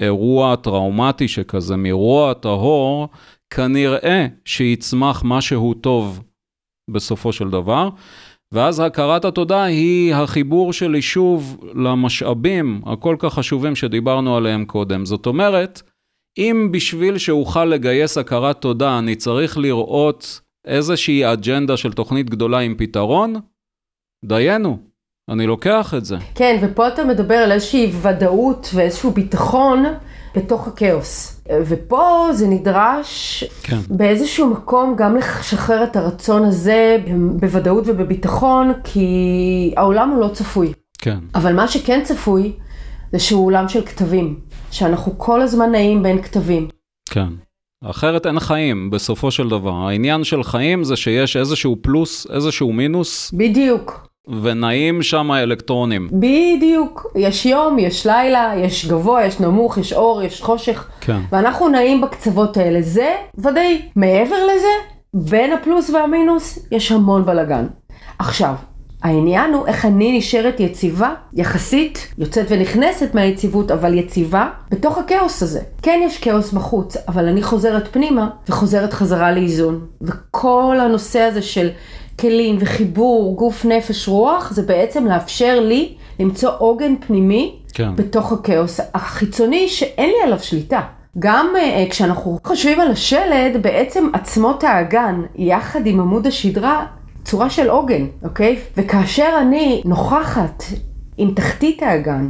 מאירוע 0.00 0.56
טראומטי 0.56 1.28
שכזה, 1.28 1.76
מאירוע 1.76 2.32
טהור, 2.32 3.08
כנראה 3.50 4.26
שיצמח 4.44 5.22
משהו 5.24 5.74
טוב 5.74 6.22
בסופו 6.90 7.32
של 7.32 7.50
דבר. 7.50 7.88
ואז 8.52 8.80
הכרת 8.80 9.24
התודה 9.24 9.62
היא 9.62 10.14
החיבור 10.14 10.72
שלי 10.72 11.02
שוב 11.02 11.64
למשאבים 11.74 12.82
הכל 12.86 13.16
כך 13.18 13.34
חשובים 13.34 13.76
שדיברנו 13.76 14.36
עליהם 14.36 14.64
קודם. 14.64 15.04
זאת 15.04 15.26
אומרת, 15.26 15.82
אם 16.38 16.68
בשביל 16.72 17.18
שאוכל 17.18 17.64
לגייס 17.64 18.18
הכרת 18.18 18.60
תודה, 18.60 18.98
אני 18.98 19.16
צריך 19.16 19.58
לראות 19.58 20.40
איזושהי 20.64 21.32
אג'נדה 21.32 21.76
של 21.76 21.92
תוכנית 21.92 22.30
גדולה 22.30 22.58
עם 22.58 22.74
פתרון, 22.78 23.34
דיינו, 24.24 24.89
אני 25.30 25.46
לוקח 25.46 25.94
את 25.96 26.04
זה. 26.04 26.16
כן, 26.34 26.58
ופה 26.62 26.88
אתה 26.88 27.04
מדבר 27.04 27.34
על 27.34 27.52
איזושהי 27.52 27.92
ודאות 28.02 28.70
ואיזשהו 28.74 29.10
ביטחון 29.10 29.84
בתוך 30.36 30.68
הכאוס. 30.68 31.42
ופה 31.66 32.28
זה 32.32 32.46
נדרש 32.48 33.44
כן. 33.62 33.78
באיזשהו 33.90 34.50
מקום 34.50 34.94
גם 34.98 35.16
לשחרר 35.16 35.84
את 35.84 35.96
הרצון 35.96 36.44
הזה 36.44 36.96
בוודאות 37.40 37.84
ובביטחון, 37.86 38.72
כי 38.84 39.74
העולם 39.76 40.10
הוא 40.10 40.20
לא 40.20 40.28
צפוי. 40.28 40.72
כן. 40.98 41.18
אבל 41.34 41.52
מה 41.52 41.68
שכן 41.68 42.00
צפוי, 42.04 42.52
זה 43.12 43.18
שהוא 43.18 43.46
עולם 43.46 43.68
של 43.68 43.86
כתבים. 43.86 44.40
שאנחנו 44.70 45.18
כל 45.18 45.40
הזמן 45.40 45.70
נעים 45.70 46.02
בין 46.02 46.22
כתבים. 46.22 46.68
כן. 47.10 47.28
אחרת 47.84 48.26
אין 48.26 48.40
חיים 48.40 48.90
בסופו 48.90 49.30
של 49.30 49.48
דבר. 49.48 49.72
העניין 49.72 50.24
של 50.24 50.42
חיים 50.42 50.84
זה 50.84 50.96
שיש 50.96 51.36
איזשהו 51.36 51.76
פלוס, 51.82 52.26
איזשהו 52.30 52.72
מינוס. 52.72 53.30
בדיוק. 53.32 54.09
ונעים 54.42 55.02
שם 55.02 55.30
האלקטרונים. 55.30 56.08
בדיוק. 56.12 57.06
יש 57.16 57.46
יום, 57.46 57.78
יש 57.78 58.06
לילה, 58.06 58.52
יש 58.56 58.86
גבוה, 58.86 59.24
יש 59.24 59.40
נמוך, 59.40 59.78
יש 59.78 59.92
אור, 59.92 60.22
יש 60.22 60.42
חושך. 60.42 60.88
כן. 61.00 61.20
ואנחנו 61.32 61.68
נעים 61.68 62.00
בקצוות 62.00 62.56
האלה. 62.56 62.82
זה 62.82 63.14
ודאי. 63.38 63.82
מעבר 63.96 64.46
לזה, 64.46 64.72
בין 65.14 65.52
הפלוס 65.52 65.90
והמינוס, 65.90 66.58
יש 66.72 66.92
המון 66.92 67.24
בלאגן. 67.24 67.66
עכשיו, 68.18 68.54
העניין 69.02 69.54
הוא 69.54 69.66
איך 69.66 69.84
אני 69.84 70.18
נשארת 70.18 70.60
יציבה, 70.60 71.14
יחסית, 71.32 72.14
יוצאת 72.18 72.46
ונכנסת 72.48 73.14
מהיציבות, 73.14 73.70
אבל 73.70 73.98
יציבה, 73.98 74.48
בתוך 74.70 74.98
הכאוס 74.98 75.42
הזה. 75.42 75.60
כן 75.82 76.00
יש 76.04 76.18
כאוס 76.18 76.52
בחוץ, 76.52 76.96
אבל 77.08 77.28
אני 77.28 77.42
חוזרת 77.42 77.88
פנימה 77.92 78.28
וחוזרת 78.48 78.92
חזרה 78.92 79.32
לאיזון. 79.32 79.86
וכל 80.02 80.76
הנושא 80.80 81.20
הזה 81.20 81.42
של 81.42 81.68
כלים 82.20 82.56
וחיבור, 82.60 83.36
גוף, 83.36 83.64
נפש, 83.64 84.08
רוח, 84.08 84.52
זה 84.52 84.62
בעצם 84.62 85.06
לאפשר 85.06 85.60
לי 85.60 85.94
למצוא 86.20 86.50
עוגן 86.58 86.94
פנימי 87.06 87.56
כן. 87.74 87.96
בתוך 87.96 88.32
הכאוס 88.32 88.80
החיצוני 88.94 89.68
שאין 89.68 90.10
לי 90.10 90.22
עליו 90.24 90.38
שליטה. 90.38 90.80
גם 91.18 91.46
uh, 91.56 91.90
כשאנחנו 91.90 92.38
חושבים 92.44 92.80
על 92.80 92.90
השלד, 92.90 93.62
בעצם 93.62 94.08
עצמות 94.12 94.64
האגן, 94.64 95.22
יחד 95.36 95.86
עם 95.86 96.00
עמוד 96.00 96.26
השדרה, 96.26 96.86
צורה 97.24 97.50
של 97.50 97.70
עוגן, 97.70 98.06
אוקיי? 98.24 98.56
וכאשר 98.76 99.38
אני 99.40 99.82
נוכחת 99.84 100.64
עם 101.16 101.30
תחתית 101.34 101.82
האגן, 101.82 102.28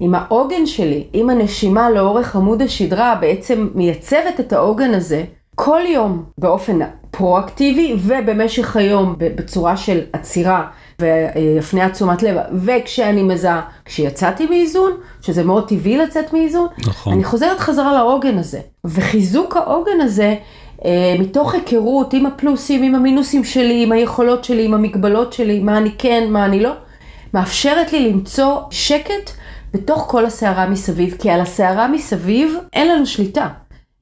עם 0.00 0.14
העוגן 0.14 0.66
שלי, 0.66 1.06
עם 1.12 1.30
הנשימה 1.30 1.90
לאורך 1.90 2.36
עמוד 2.36 2.62
השדרה, 2.62 3.14
בעצם 3.20 3.68
מייצבת 3.74 4.40
את 4.40 4.52
העוגן 4.52 4.94
הזה 4.94 5.24
כל 5.54 5.80
יום 5.88 6.24
באופן 6.38 6.78
פרואקטיבי 7.16 7.94
ובמשך 7.98 8.76
היום 8.76 9.14
בצורה 9.18 9.76
של 9.76 10.00
עצירה 10.12 10.66
והפניית 10.98 11.92
תשומת 11.92 12.22
לב, 12.22 12.36
וכשאני 12.64 13.22
מזהה, 13.22 13.60
כשיצאתי 13.84 14.46
מאיזון, 14.46 14.92
שזה 15.20 15.44
מאוד 15.44 15.68
טבעי 15.68 15.96
לצאת 15.96 16.32
מאיזון, 16.32 16.66
נכון. 16.78 17.12
אני 17.12 17.24
חוזרת 17.24 17.60
חזרה 17.60 17.92
לעוגן 17.92 18.38
הזה. 18.38 18.60
וחיזוק 18.84 19.56
העוגן 19.56 20.00
הזה, 20.00 20.34
אה, 20.84 21.14
מתוך 21.18 21.54
היכרות 21.54 22.12
עם 22.12 22.26
הפלוסים, 22.26 22.82
עם 22.82 22.94
המינוסים 22.94 23.44
שלי, 23.44 23.82
עם 23.82 23.92
היכולות 23.92 24.44
שלי, 24.44 24.64
עם 24.64 24.74
המגבלות 24.74 25.32
שלי, 25.32 25.58
מה 25.58 25.78
אני 25.78 25.90
כן, 25.98 26.26
מה 26.30 26.44
אני 26.44 26.60
לא, 26.60 26.72
מאפשרת 27.34 27.92
לי 27.92 28.10
למצוא 28.10 28.56
שקט 28.70 29.30
בתוך 29.72 30.06
כל 30.08 30.26
הסערה 30.26 30.68
מסביב, 30.68 31.16
כי 31.18 31.30
על 31.30 31.40
הסערה 31.40 31.88
מסביב 31.88 32.54
אין 32.72 32.88
לנו 32.88 33.06
שליטה. 33.06 33.48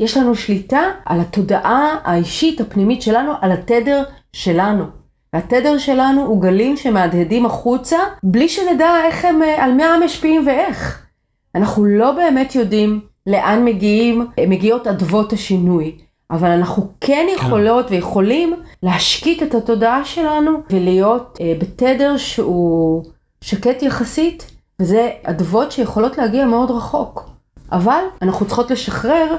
יש 0.01 0.17
לנו 0.17 0.35
שליטה 0.35 0.83
על 1.05 1.21
התודעה 1.21 1.97
האישית 2.05 2.61
הפנימית 2.61 3.03
שלנו, 3.03 3.33
על 3.41 3.53
התדר 3.53 4.03
שלנו. 4.33 4.85
והתדר 5.33 5.79
שלנו 5.79 6.23
הוא 6.23 6.43
גלים 6.43 6.77
שמהדהדים 6.77 7.47
החוצה, 7.47 7.99
בלי 8.23 8.49
שנדע 8.49 9.05
איך 9.05 9.25
הם, 9.25 9.43
אה, 9.43 9.65
על 9.65 9.73
מה 9.73 9.85
הם 9.85 10.05
משפיעים 10.05 10.47
ואיך. 10.47 11.07
אנחנו 11.55 11.85
לא 11.85 12.13
באמת 12.13 12.55
יודעים 12.55 13.01
לאן 13.27 13.65
מגיעים, 13.65 14.27
אה, 14.39 14.45
מגיעות 14.47 14.87
אדוות 14.87 15.33
השינוי. 15.33 15.99
אבל 16.31 16.51
אנחנו 16.51 16.89
כן 17.01 17.27
יכולות 17.35 17.89
כן. 17.89 17.95
ויכולים 17.95 18.55
להשקיט 18.83 19.43
את 19.43 19.55
התודעה 19.55 20.05
שלנו 20.05 20.51
ולהיות 20.71 21.39
אה, 21.41 21.53
בתדר 21.59 22.17
שהוא 22.17 23.05
שקט 23.41 23.83
יחסית, 23.83 24.51
וזה 24.81 25.11
אדוות 25.23 25.73
שיכולות 25.73 26.19
להגיע 26.19 26.47
מאוד 26.47 26.71
רחוק. 26.71 27.31
אבל 27.73 28.03
אנחנו 28.23 28.47
צריכות 28.47 28.71
לשחרר 28.71 29.37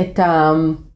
את 0.00 0.18
ה... 0.18 0.52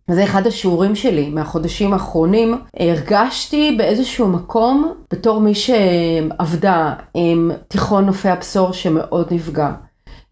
וזה 0.09 0.25
אחד 0.25 0.47
השיעורים 0.47 0.95
שלי 0.95 1.31
מהחודשים 1.31 1.93
האחרונים. 1.93 2.59
הרגשתי 2.77 3.75
באיזשהו 3.79 4.29
מקום, 4.29 4.95
בתור 5.13 5.41
מי 5.41 5.55
שעבדה 5.55 6.95
עם 7.15 7.51
תיכון 7.69 8.07
נופי 8.07 8.29
הבשור 8.29 8.73
שמאוד 8.73 9.27
נפגע, 9.31 9.71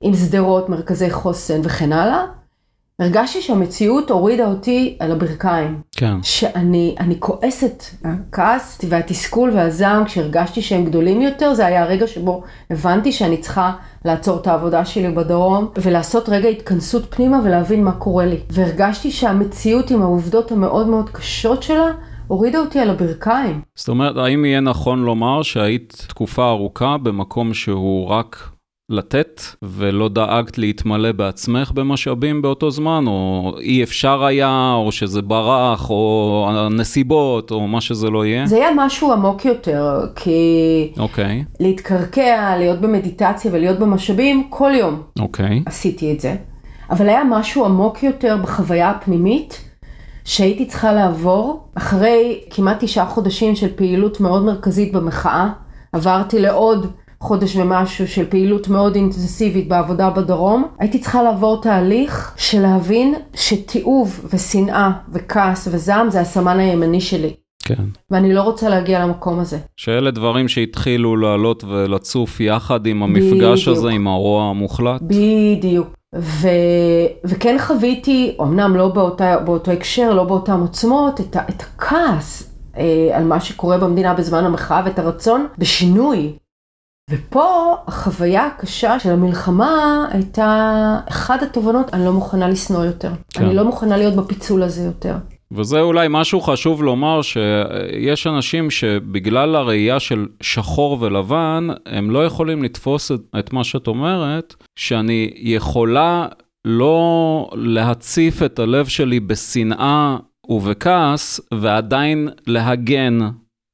עם 0.00 0.14
שדרות, 0.14 0.68
מרכזי 0.68 1.10
חוסן 1.10 1.60
וכן 1.64 1.92
הלאה, 1.92 2.24
הרגשתי 3.00 3.42
שהמציאות 3.42 4.10
הורידה 4.10 4.46
אותי 4.46 4.96
על 5.00 5.12
הברכיים. 5.12 5.80
כן. 5.96 6.14
שאני 6.22 6.94
אני 7.00 7.14
כועסת, 7.18 7.82
הכעס 8.04 8.80
והתסכול 8.88 9.50
והזעם 9.50 10.04
כשהרגשתי 10.04 10.62
שהם 10.62 10.84
גדולים 10.84 11.20
יותר, 11.20 11.54
זה 11.54 11.66
היה 11.66 11.82
הרגע 11.82 12.06
שבו 12.06 12.42
הבנתי 12.70 13.12
שאני 13.12 13.36
צריכה 13.36 13.72
לעצור 14.04 14.36
את 14.40 14.46
העבודה 14.46 14.84
שלי 14.84 15.10
בדרום 15.10 15.68
ולעשות 15.82 16.28
רגע 16.28 16.48
התכנסות 16.48 17.14
פנימה 17.14 17.40
ולהבין 17.44 17.84
מה 17.84 17.92
קורה 17.92 18.26
לי. 18.26 18.36
והרגשתי 18.50 19.10
שהמציאות 19.10 19.90
עם 19.90 20.02
העובדות 20.02 20.52
המאוד 20.52 20.86
מאוד 20.86 21.10
קשות 21.10 21.62
שלה, 21.62 21.90
הורידה 22.26 22.58
אותי 22.58 22.78
על 22.78 22.90
הברכיים. 22.90 23.60
זאת 23.74 23.88
אומרת, 23.88 24.16
האם 24.16 24.44
יהיה 24.44 24.60
נכון 24.60 25.02
לומר 25.02 25.42
שהיית 25.42 26.04
תקופה 26.08 26.48
ארוכה 26.48 26.96
במקום 27.02 27.54
שהוא 27.54 28.06
רק 28.06 28.57
לתת, 28.90 29.42
ולא 29.62 30.08
דאגת 30.08 30.58
להתמלא 30.58 31.12
בעצמך 31.12 31.72
במשאבים 31.74 32.42
באותו 32.42 32.70
זמן, 32.70 33.04
או 33.06 33.52
אי 33.60 33.82
אפשר 33.82 34.24
היה, 34.24 34.72
או 34.74 34.92
שזה 34.92 35.22
ברח, 35.22 35.90
או 35.90 36.46
הנסיבות, 36.50 37.50
או 37.50 37.68
מה 37.68 37.80
שזה 37.80 38.10
לא 38.10 38.26
יהיה? 38.26 38.46
זה 38.46 38.56
היה 38.56 38.68
משהו 38.76 39.12
עמוק 39.12 39.44
יותר, 39.44 40.00
כי... 40.16 40.92
אוקיי. 40.98 41.44
Okay. 41.46 41.56
להתקרקע, 41.60 42.56
להיות 42.58 42.80
במדיטציה 42.80 43.50
ולהיות 43.54 43.78
במשאבים, 43.78 44.46
כל 44.50 44.70
יום. 44.74 45.02
אוקיי. 45.18 45.58
Okay. 45.58 45.62
עשיתי 45.66 46.12
את 46.12 46.20
זה. 46.20 46.36
אבל 46.90 47.08
היה 47.08 47.24
משהו 47.24 47.64
עמוק 47.64 48.02
יותר 48.02 48.36
בחוויה 48.42 48.90
הפנימית. 48.90 49.64
שהייתי 50.24 50.66
צריכה 50.66 50.92
לעבור 50.92 51.68
אחרי 51.74 52.40
כמעט 52.50 52.84
תשעה 52.84 53.06
חודשים 53.06 53.56
של 53.56 53.76
פעילות 53.76 54.20
מאוד 54.20 54.44
מרכזית 54.44 54.92
במחאה, 54.92 55.48
עברתי 55.92 56.38
לעוד 56.38 56.86
חודש 57.20 57.56
ומשהו 57.56 58.08
של 58.08 58.24
פעילות 58.30 58.68
מאוד 58.68 58.94
אינטנסיבית 58.94 59.68
בעבודה 59.68 60.10
בדרום, 60.10 60.68
הייתי 60.78 60.98
צריכה 60.98 61.22
לעבור 61.22 61.62
תהליך 61.62 62.34
של 62.36 62.60
להבין 62.60 63.14
שתיעוב 63.34 64.26
ושנאה 64.32 64.90
וכעס 65.12 65.68
וזעם 65.72 66.10
זה 66.10 66.20
הסמן 66.20 66.58
הימני 66.58 67.00
שלי. 67.00 67.32
כן. 67.64 67.84
ואני 68.10 68.34
לא 68.34 68.42
רוצה 68.42 68.68
להגיע 68.68 69.04
למקום 69.04 69.38
הזה. 69.38 69.58
שאלה 69.76 70.10
דברים 70.10 70.48
שהתחילו 70.48 71.16
לעלות 71.16 71.64
ולצוף 71.64 72.40
יחד 72.40 72.86
עם 72.86 73.02
המפגש 73.02 73.62
בדיוק. 73.62 73.78
הזה, 73.78 73.88
עם 73.88 74.08
הרוע 74.08 74.44
המוחלט. 74.44 75.00
בדיוק. 75.02 75.88
ו... 76.14 76.48
וכן 77.24 77.56
חוויתי, 77.58 78.36
אמנם 78.40 78.76
לא 78.76 78.88
באותה, 78.88 79.38
באותו 79.38 79.70
הקשר, 79.70 80.14
לא 80.14 80.24
באותן 80.24 80.60
עוצמות, 80.60 81.20
את, 81.20 81.36
ה... 81.36 81.40
את 81.48 81.62
הכעס 81.62 82.52
אה, 82.76 83.10
על 83.12 83.24
מה 83.24 83.40
שקורה 83.40 83.78
במדינה 83.78 84.14
בזמן 84.14 84.44
המחאה 84.44 84.82
ואת 84.84 84.98
הרצון 84.98 85.46
בשינוי. 85.58 86.32
ופה 87.10 87.76
החוויה 87.86 88.46
הקשה 88.46 88.98
של 88.98 89.10
המלחמה 89.10 90.06
הייתה 90.10 91.00
אחת 91.10 91.42
התובנות, 91.42 91.94
אני 91.94 92.04
לא 92.04 92.12
מוכנה 92.12 92.48
לשנוא 92.48 92.84
יותר. 92.84 93.10
כן. 93.34 93.44
אני 93.44 93.54
לא 93.54 93.64
מוכנה 93.64 93.96
להיות 93.96 94.16
בפיצול 94.16 94.62
הזה 94.62 94.82
יותר. 94.82 95.14
וזה 95.52 95.80
אולי 95.80 96.06
משהו 96.10 96.40
חשוב 96.40 96.82
לומר, 96.82 97.22
שיש 97.22 98.26
אנשים 98.26 98.70
שבגלל 98.70 99.56
הראייה 99.56 100.00
של 100.00 100.26
שחור 100.40 100.98
ולבן, 101.00 101.68
הם 101.86 102.10
לא 102.10 102.26
יכולים 102.26 102.62
לתפוס 102.62 103.12
את, 103.12 103.20
את 103.38 103.52
מה 103.52 103.64
שאת 103.64 103.86
אומרת, 103.86 104.54
שאני 104.76 105.30
יכולה 105.36 106.26
לא 106.64 107.50
להציף 107.54 108.42
את 108.42 108.58
הלב 108.58 108.86
שלי 108.86 109.20
בשנאה 109.20 110.16
ובכעס, 110.48 111.40
ועדיין 111.54 112.28
להגן 112.46 113.18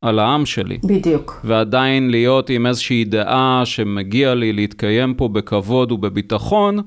על 0.05 0.19
העם 0.19 0.47
שלי. 0.47 0.79
בדיוק. 0.85 1.41
ועדיין 1.45 2.11
להיות 2.11 2.51
עם 2.51 2.67
איזושהי 2.67 3.05
דעה 3.05 3.63
שמגיע 3.65 4.35
לי 4.35 4.53
להתקיים 4.53 5.15
פה 5.15 5.29
בכבוד 5.29 5.93
ובביטחון, 5.93 6.79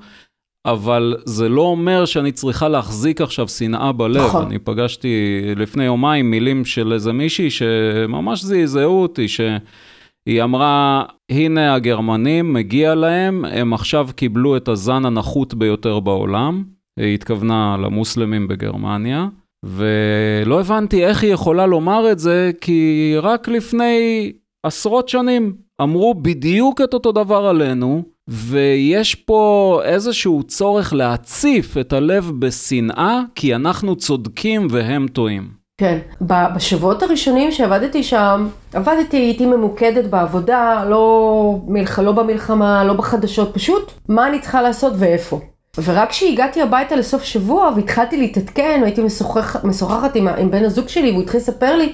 אבל 0.65 1.15
זה 1.25 1.49
לא 1.49 1.61
אומר 1.61 2.05
שאני 2.05 2.31
צריכה 2.31 2.67
להחזיק 2.67 3.21
עכשיו 3.21 3.47
שנאה 3.47 3.91
בלב. 3.91 4.25
נכון. 4.25 4.45
אני 4.45 4.59
פגשתי 4.59 5.41
לפני 5.55 5.83
יומיים 5.83 6.31
מילים 6.31 6.65
של 6.65 6.93
איזה 6.93 7.13
מישהי 7.13 7.49
שממש 7.49 8.43
זעזעו 8.43 9.01
אותי, 9.01 9.27
שהיא 9.27 10.43
אמרה, 10.43 11.03
הנה 11.31 11.73
הגרמנים, 11.73 12.53
מגיע 12.53 12.95
להם, 12.95 13.45
הם 13.45 13.73
עכשיו 13.73 14.07
קיבלו 14.15 14.57
את 14.57 14.67
הזן 14.67 15.05
הנחות 15.05 15.53
ביותר 15.53 15.99
בעולם. 15.99 16.63
היא 16.99 17.13
התכוונה 17.13 17.77
למוסלמים 17.77 18.47
בגרמניה. 18.47 19.27
ולא 19.67 20.59
הבנתי 20.59 21.05
איך 21.05 21.23
היא 21.23 21.33
יכולה 21.33 21.65
לומר 21.65 22.11
את 22.11 22.19
זה, 22.19 22.51
כי 22.61 23.13
רק 23.21 23.47
לפני 23.47 24.31
עשרות 24.63 25.09
שנים 25.09 25.53
אמרו 25.81 26.13
בדיוק 26.13 26.81
את 26.81 26.93
אותו 26.93 27.11
דבר 27.11 27.45
עלינו, 27.45 28.03
ויש 28.27 29.15
פה 29.15 29.81
איזשהו 29.83 30.43
צורך 30.43 30.93
להציף 30.93 31.77
את 31.77 31.93
הלב 31.93 32.31
בשנאה, 32.39 33.21
כי 33.35 33.55
אנחנו 33.55 33.95
צודקים 33.95 34.67
והם 34.69 35.07
טועים. 35.07 35.47
כן, 35.79 35.97
בשבועות 36.21 37.03
הראשונים 37.03 37.51
שעבדתי 37.51 38.03
שם, 38.03 38.47
עבדתי, 38.73 39.17
הייתי 39.17 39.45
ממוקדת 39.45 40.05
בעבודה, 40.05 40.85
לא, 40.89 41.59
מלח, 41.67 41.99
לא 41.99 42.11
במלחמה, 42.11 42.83
לא 42.83 42.93
בחדשות, 42.93 43.53
פשוט 43.53 43.91
מה 44.09 44.27
אני 44.27 44.39
צריכה 44.39 44.61
לעשות 44.61 44.93
ואיפה. 44.97 45.39
ורק 45.83 46.09
כשהגעתי 46.09 46.61
הביתה 46.61 46.95
לסוף 46.95 47.23
שבוע 47.23 47.71
והתחלתי 47.75 48.17
להתעדכן, 48.17 48.79
והייתי 48.81 49.03
משוחח, 49.03 49.65
משוחחת 49.65 50.15
עם, 50.15 50.27
עם 50.27 50.51
בן 50.51 50.65
הזוג 50.65 50.87
שלי 50.87 51.11
והוא 51.11 51.21
התחיל 51.21 51.39
לספר 51.39 51.75
לי, 51.75 51.93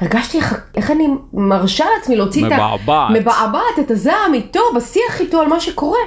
הרגשתי 0.00 0.38
איך, 0.38 0.64
איך 0.76 0.90
אני 0.90 1.08
מרשה 1.32 1.84
לעצמי 1.96 2.16
להוציא 2.16 2.46
מבעבעת. 2.46 2.80
את 2.84 2.88
ה... 2.88 3.20
מבעבעת 3.20 3.78
את 3.80 3.90
הזעם 3.90 4.34
איתו, 4.34 4.60
בשיח 4.76 5.20
איתו 5.20 5.40
על 5.40 5.48
מה 5.48 5.60
שקורה. 5.60 5.98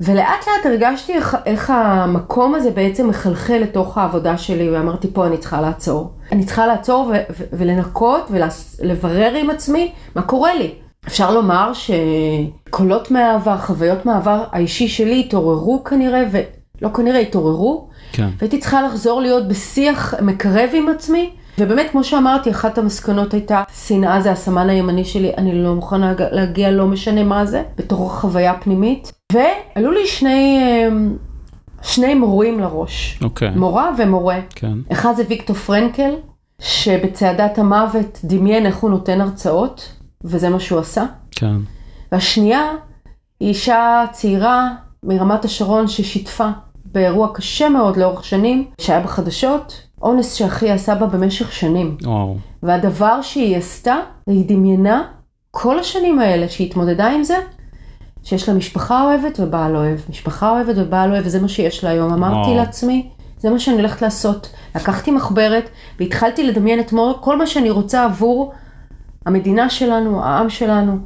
ולאט 0.00 0.46
לאט 0.46 0.66
הרגשתי 0.66 1.12
איך, 1.12 1.36
איך 1.46 1.70
המקום 1.74 2.54
הזה 2.54 2.70
בעצם 2.70 3.08
מחלחל 3.08 3.58
לתוך 3.58 3.98
העבודה 3.98 4.38
שלי, 4.38 4.70
ואמרתי 4.70 5.08
פה 5.12 5.26
אני 5.26 5.38
צריכה 5.38 5.60
לעצור. 5.60 6.12
אני 6.32 6.44
צריכה 6.44 6.66
לעצור 6.66 7.06
ו- 7.06 7.12
ו- 7.12 7.44
ולנקות 7.52 8.30
ולברר 8.80 9.34
עם 9.34 9.50
עצמי 9.50 9.92
מה 10.14 10.22
קורה 10.22 10.54
לי. 10.54 10.74
אפשר 11.08 11.34
לומר 11.34 11.72
שקולות 11.74 13.10
מהעבר, 13.10 13.58
חוויות 13.58 14.06
מהעבר 14.06 14.44
האישי 14.52 14.88
שלי 14.88 15.20
התעוררו 15.20 15.84
כנראה, 15.84 16.24
ולא 16.30 16.88
כנראה 16.88 17.18
התעוררו. 17.20 17.88
כן. 18.12 18.28
והייתי 18.38 18.58
צריכה 18.58 18.82
לחזור 18.82 19.20
להיות 19.20 19.48
בשיח 19.48 20.14
מקרב 20.22 20.70
עם 20.72 20.88
עצמי. 20.88 21.30
ובאמת, 21.58 21.90
כמו 21.90 22.04
שאמרתי, 22.04 22.50
אחת 22.50 22.78
המסקנות 22.78 23.34
הייתה, 23.34 23.62
שנאה 23.86 24.20
זה 24.20 24.32
הסמן 24.32 24.70
הימני 24.70 25.04
שלי, 25.04 25.32
אני 25.38 25.62
לא 25.62 25.74
מוכנה 25.74 26.14
להגיע, 26.30 26.70
לא 26.70 26.86
משנה 26.86 27.24
מה 27.24 27.46
זה, 27.46 27.62
בתור 27.76 28.10
חוויה 28.10 28.54
פנימית. 28.54 29.12
ועלו 29.32 29.90
לי 29.90 30.06
שני, 30.06 30.60
אמ, 30.88 31.16
שני 31.82 32.14
מורים 32.14 32.60
לראש. 32.60 33.18
אוקיי. 33.22 33.50
מורה 33.50 33.90
ומורה. 33.98 34.40
כן. 34.50 34.72
אחד 34.92 35.12
זה 35.16 35.22
ויקטור 35.28 35.56
פרנקל, 35.56 36.10
שבצעדת 36.60 37.58
המוות 37.58 38.20
דמיין 38.24 38.66
איך 38.66 38.76
הוא 38.76 38.90
נותן 38.90 39.20
הרצאות. 39.20 39.97
וזה 40.24 40.48
מה 40.48 40.60
שהוא 40.60 40.78
עשה. 40.80 41.04
כן. 41.30 41.54
והשנייה 42.12 42.70
היא 43.40 43.48
אישה 43.48 44.04
צעירה 44.12 44.68
מרמת 45.02 45.44
השרון 45.44 45.88
ששיתפה 45.88 46.48
באירוע 46.84 47.28
קשה 47.34 47.68
מאוד 47.68 47.96
לאורך 47.96 48.24
שנים, 48.24 48.64
שהיה 48.80 49.00
בחדשות, 49.00 49.82
אונס 50.02 50.32
שאחי 50.34 50.70
עשה 50.70 50.94
בה 50.94 51.06
במשך 51.06 51.52
שנים. 51.52 51.96
וואו. 52.04 52.36
והדבר 52.62 53.22
שהיא 53.22 53.56
עשתה, 53.56 53.96
היא 54.26 54.44
דמיינה 54.48 55.02
כל 55.50 55.78
השנים 55.78 56.18
האלה 56.18 56.48
שהיא 56.48 56.66
התמודדה 56.66 57.06
עם 57.10 57.24
זה, 57.24 57.36
שיש 58.22 58.48
לה 58.48 58.54
משפחה 58.54 59.02
אוהבת 59.02 59.40
ובעל 59.42 59.76
אוהב. 59.76 59.98
משפחה 60.10 60.50
אוהבת 60.50 60.74
ובעל 60.76 61.12
אוהב, 61.12 61.26
וזה 61.26 61.40
מה 61.42 61.48
שיש 61.48 61.84
לה 61.84 61.90
היום. 61.90 62.12
אמרתי 62.12 62.34
וואו. 62.36 62.56
לעצמי, 62.56 63.08
זה 63.38 63.50
מה 63.50 63.58
שאני 63.58 63.76
הולכת 63.76 64.02
לעשות. 64.02 64.48
לקחתי 64.76 65.10
מחברת 65.10 65.70
והתחלתי 66.00 66.44
לדמיין 66.46 66.80
את 66.80 66.92
מור- 66.92 67.18
כל 67.20 67.38
מה 67.38 67.46
שאני 67.46 67.70
רוצה 67.70 68.04
עבור 68.04 68.52
המדינה 69.28 69.70
שלנו, 69.70 70.24
העם 70.24 70.50
שלנו, 70.50 70.98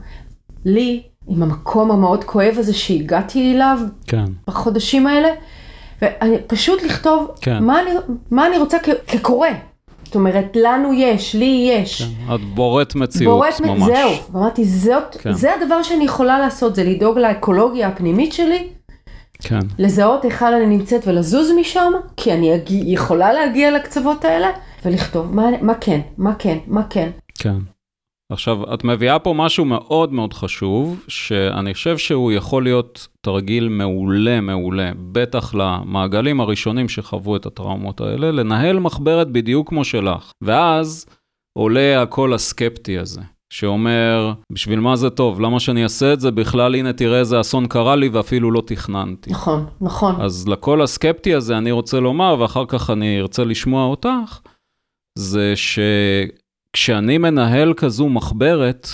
לי, 0.65 1.03
עם 1.29 1.43
המקום 1.43 1.91
המאוד 1.91 2.25
כואב 2.25 2.55
הזה 2.59 2.75
שהגעתי 2.75 3.55
אליו 3.55 3.79
כן. 4.07 4.25
בחודשים 4.47 5.07
האלה, 5.07 5.29
ופשוט 6.03 6.83
לכתוב 6.83 7.31
כן. 7.41 7.65
מה, 7.65 7.81
אני, 7.83 7.91
מה 8.31 8.47
אני 8.47 8.59
רוצה 8.59 8.77
כ- 8.83 9.11
כקורא. 9.11 9.49
זאת 10.05 10.15
אומרת, 10.15 10.57
לנו 10.63 10.93
יש, 10.93 11.35
לי 11.35 11.71
יש. 11.73 12.03
את 12.35 12.41
בוראת 12.55 12.95
מציאות 12.95 13.35
בוראת 13.35 13.61
מ- 13.61 13.67
ממש. 13.69 13.83
זהו, 13.83 14.11
ואמרתי, 14.33 14.65
זאת, 14.65 15.17
כן. 15.21 15.33
זה 15.33 15.51
הדבר 15.55 15.83
שאני 15.83 16.05
יכולה 16.05 16.39
לעשות, 16.39 16.75
זה 16.75 16.85
לדאוג 16.85 17.19
לאקולוגיה 17.19 17.89
הפנימית 17.89 18.33
שלי, 18.33 18.69
כן. 19.43 19.59
לזהות 19.79 20.25
היכן 20.25 20.53
אני 20.53 20.67
נמצאת 20.67 21.07
ולזוז 21.07 21.51
משם, 21.61 21.93
כי 22.17 22.33
אני 22.33 22.59
יכולה 22.69 23.33
להגיע 23.33 23.71
לקצוות 23.71 24.25
האלה, 24.25 24.49
ולכתוב 24.85 25.35
מה, 25.35 25.47
מה 25.63 25.75
כן, 25.81 26.01
מה 26.19 26.35
כן, 26.39 26.59
מה 26.67 26.83
כן. 26.91 27.11
כן. 27.39 27.55
עכשיו, 28.33 28.75
את 28.75 28.85
מביאה 28.85 29.19
פה 29.19 29.35
משהו 29.37 29.65
מאוד 29.65 30.13
מאוד 30.13 30.33
חשוב, 30.33 31.05
שאני 31.09 31.75
חושב 31.75 31.99
שהוא 31.99 32.33
יכול 32.33 32.63
להיות 32.63 33.09
תרגיל 33.21 33.69
מעולה 33.69 34.41
מעולה, 34.41 34.91
בטח 35.13 35.55
למעגלים 35.55 36.41
הראשונים 36.41 36.89
שחוו 36.89 37.37
את 37.37 37.47
הטראומות 37.47 38.01
האלה, 38.01 38.31
לנהל 38.31 38.79
מחברת 38.79 39.31
בדיוק 39.31 39.69
כמו 39.69 39.85
שלך. 39.85 40.33
ואז 40.43 41.07
עולה 41.59 42.03
הקול 42.03 42.35
הסקפטי 42.35 42.99
הזה, 42.99 43.21
שאומר, 43.53 44.33
בשביל 44.53 44.81
מה 44.81 44.97
זה 44.97 45.11
טוב? 45.11 45.41
למה 45.41 45.61
שאני 45.61 45.83
אעשה 45.83 46.13
את 46.13 46.21
זה? 46.21 46.31
בכלל, 46.31 46.75
הנה, 46.75 46.93
תראה 46.93 47.19
איזה 47.19 47.41
אסון 47.41 47.67
קרה 47.67 47.97
לי 47.97 48.09
ואפילו 48.09 48.51
לא 48.51 48.63
תכננתי. 48.67 49.31
נכון, 49.31 49.67
נכון. 49.81 50.21
אז 50.21 50.49
לקול 50.49 50.83
הסקפטי 50.83 51.35
הזה 51.35 51.59
אני 51.59 51.71
רוצה 51.71 52.01
לומר, 52.01 52.37
ואחר 52.41 52.65
כך 52.69 52.91
אני 52.91 53.21
ארצה 53.21 53.45
לשמוע 53.45 53.85
אותך, 53.85 54.41
זה 55.19 55.53
שכשאני 56.77 57.19
מנהל 57.19 57.75
כזו 57.75 58.09
מחברת, 58.09 58.89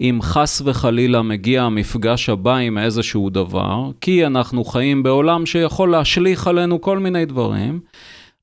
אם 0.00 0.18
חס 0.22 0.62
וחלילה 0.64 1.22
מגיע 1.22 1.62
המפגש 1.62 2.28
הבא 2.28 2.56
עם 2.56 2.78
איזשהו 2.78 3.30
דבר, 3.30 3.90
כי 4.00 4.26
אנחנו 4.26 4.64
חיים 4.64 5.02
בעולם 5.02 5.46
שיכול 5.46 5.90
להשליך 5.90 6.46
עלינו 6.46 6.80
כל 6.80 6.98
מיני 6.98 7.24
דברים, 7.24 7.80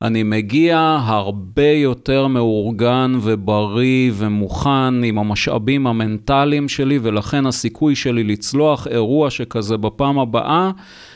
אני 0.02 0.24
מגיע 0.24 0.98
הרבה 1.04 1.68
יותר 1.68 2.28
מאורגן 2.28 3.14
ובריא 3.22 4.12
ומוכן 4.16 5.04
עם 5.04 5.18
המשאבים 5.18 5.88
המנטליים 5.88 6.70
שלי, 6.70 7.00
ולכן 7.02 7.46
הסיכוי 7.46 7.96
שלי 7.96 8.24
לצלוח 8.24 8.88
אירוע 8.88 9.30
שכזה 9.30 9.78
בפעם 9.78 10.20
הבאה 10.20 10.72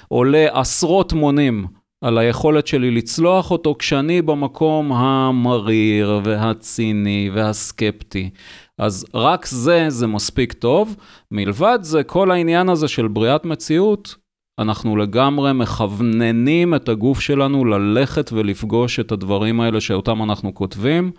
עולה 0.07 0.47
עשרות 0.51 1.13
מונים 1.13 1.67
על 2.01 2.17
היכולת 2.17 2.67
שלי 2.67 2.91
לצלוח 2.91 3.51
אותו 3.51 3.75
כשאני 3.79 4.21
במקום 4.21 4.91
המריר 4.91 6.19
והציני 6.23 7.29
והסקפטי. 7.33 8.29
אז 8.77 9.05
רק 9.13 9.45
זה, 9.45 9.85
זה 9.89 10.07
מספיק 10.07 10.53
טוב. 10.53 10.95
מלבד 11.31 11.79
זה, 11.81 12.03
כל 12.03 12.31
העניין 12.31 12.69
הזה 12.69 12.87
של 12.87 13.07
בריאת 13.07 13.45
מציאות, 13.45 14.15
אנחנו 14.59 14.97
לגמרי 14.97 15.53
מכווננים 15.53 16.75
את 16.75 16.89
הגוף 16.89 17.19
שלנו 17.19 17.65
ללכת 17.65 18.29
ולפגוש 18.33 18.99
את 18.99 19.11
הדברים 19.11 19.61
האלה 19.61 19.81
שאותם 19.81 20.23
אנחנו 20.23 20.53
כותבים, 20.53 21.11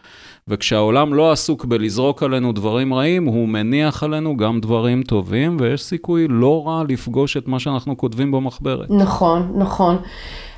וכשהעולם 0.49 1.15
לא 1.15 1.33
עסוק 1.33 1.65
בלזרוק 1.65 2.23
עלינו 2.23 2.53
דברים 2.53 2.95
רעים, 2.95 3.25
הוא 3.25 3.49
מניח 3.49 4.03
עלינו 4.03 4.37
גם 4.37 4.61
דברים 4.61 5.03
טובים, 5.03 5.57
ויש 5.61 5.83
סיכוי 5.83 6.27
לא 6.29 6.67
רע 6.67 6.83
לפגוש 6.89 7.37
את 7.37 7.49
מה 7.49 7.59
שאנחנו 7.59 7.97
כותבים 7.97 8.31
במחברת. 8.31 8.91
נכון, 8.91 9.53
נכון. 9.57 9.97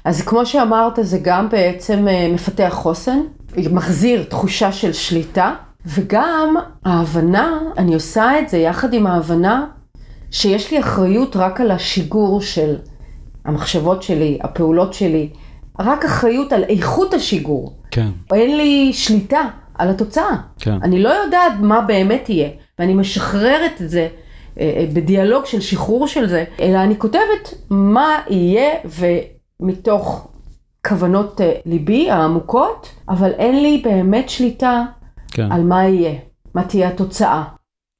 אז 0.04 0.22
כמו 0.22 0.46
שאמרת, 0.46 0.98
זה 1.02 1.18
גם 1.22 1.48
בעצם 1.48 2.08
אה, 2.08 2.28
מפתח 2.34 2.70
חוסן, 2.72 3.20
מחזיר 3.72 4.22
תחושה 4.22 4.72
של 4.72 4.92
שליטה, 4.92 5.54
וגם 5.86 6.54
ההבנה, 6.84 7.58
אני 7.78 7.94
עושה 7.94 8.38
את 8.38 8.48
זה 8.48 8.58
יחד 8.58 8.94
עם 8.94 9.06
ההבנה 9.06 9.66
שיש 10.30 10.70
לי 10.70 10.80
אחריות 10.80 11.36
רק 11.36 11.60
על 11.60 11.70
השיגור 11.70 12.40
של 12.40 12.76
המחשבות 13.44 14.02
שלי, 14.02 14.38
הפעולות 14.42 14.94
שלי, 14.94 15.28
רק 15.80 16.04
אחריות 16.04 16.52
על 16.52 16.64
איכות 16.64 17.14
השיגור. 17.14 17.76
כן, 17.90 18.08
אין 18.32 18.56
לי 18.56 18.92
שליטה 18.92 19.42
על 19.78 19.88
התוצאה. 19.88 20.36
כן. 20.60 20.78
אני 20.82 21.02
לא 21.02 21.08
יודעת 21.08 21.52
מה 21.60 21.80
באמת 21.80 22.28
יהיה, 22.28 22.48
ואני 22.78 22.94
משחררת 22.94 23.82
את 23.82 23.90
זה 23.90 24.08
אה, 24.60 24.72
אה, 24.76 24.86
בדיאלוג 24.92 25.46
של 25.46 25.60
שחרור 25.60 26.06
של 26.06 26.28
זה, 26.28 26.44
אלא 26.60 26.78
אני 26.78 26.98
כותבת 26.98 27.54
מה 27.70 28.18
יהיה 28.28 28.70
ומתוך 29.60 30.30
כוונות 30.88 31.40
אה, 31.40 31.52
ליבי 31.66 32.10
העמוקות, 32.10 32.88
אבל 33.08 33.30
אין 33.30 33.62
לי 33.62 33.82
באמת 33.84 34.28
שליטה 34.28 34.84
כן. 35.30 35.52
על 35.52 35.62
מה 35.62 35.84
יהיה, 35.84 36.14
מה 36.54 36.64
תהיה 36.64 36.88
התוצאה. 36.88 37.44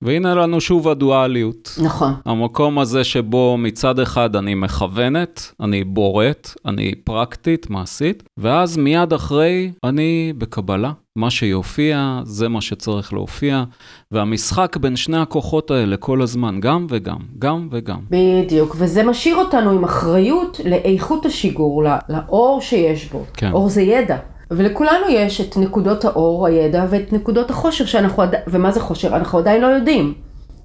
והנה 0.04 0.34
לנו 0.34 0.60
שוב 0.60 0.88
הדואליות. 0.88 1.78
נכון. 1.82 2.12
המקום 2.24 2.78
הזה 2.78 3.04
שבו 3.04 3.56
מצד 3.58 3.98
אחד 3.98 4.36
אני 4.36 4.54
מכוונת, 4.54 5.52
אני 5.60 5.84
בורט, 5.84 6.48
אני 6.66 6.94
פרקטית, 6.94 7.70
מעשית, 7.70 8.22
ואז 8.38 8.76
מיד 8.76 9.12
אחרי 9.12 9.72
אני 9.84 10.32
בקבלה. 10.38 10.92
מה 11.16 11.30
שיופיע, 11.30 12.20
זה 12.24 12.48
מה 12.48 12.60
שצריך 12.60 13.12
להופיע, 13.12 13.64
והמשחק 14.10 14.76
בין 14.76 14.96
שני 14.96 15.16
הכוחות 15.18 15.70
האלה 15.70 15.96
כל 15.96 16.22
הזמן, 16.22 16.60
גם 16.60 16.86
וגם, 16.90 17.18
גם 17.38 17.68
וגם. 17.72 17.98
בדיוק, 18.10 18.76
וזה 18.78 19.02
משאיר 19.02 19.36
אותנו 19.36 19.70
עם 19.70 19.84
אחריות 19.84 20.60
לאיכות 20.64 21.26
השיגור, 21.26 21.82
לא- 21.82 21.90
לאור 22.08 22.60
שיש 22.60 23.08
בו. 23.12 23.24
כן. 23.36 23.52
אור 23.52 23.68
זה 23.68 23.82
ידע. 23.82 24.16
ולכולנו 24.50 25.08
יש 25.08 25.40
את 25.40 25.56
נקודות 25.56 26.04
האור, 26.04 26.46
הידע, 26.46 26.86
ואת 26.90 27.12
נקודות 27.12 27.50
החושר 27.50 27.84
שאנחנו 27.86 28.22
עדיין, 28.22 28.42
ומה 28.46 28.70
זה 28.70 28.80
חושר? 28.80 29.16
אנחנו 29.16 29.38
עדיין 29.38 29.62
לא 29.62 29.66
יודעים, 29.66 30.14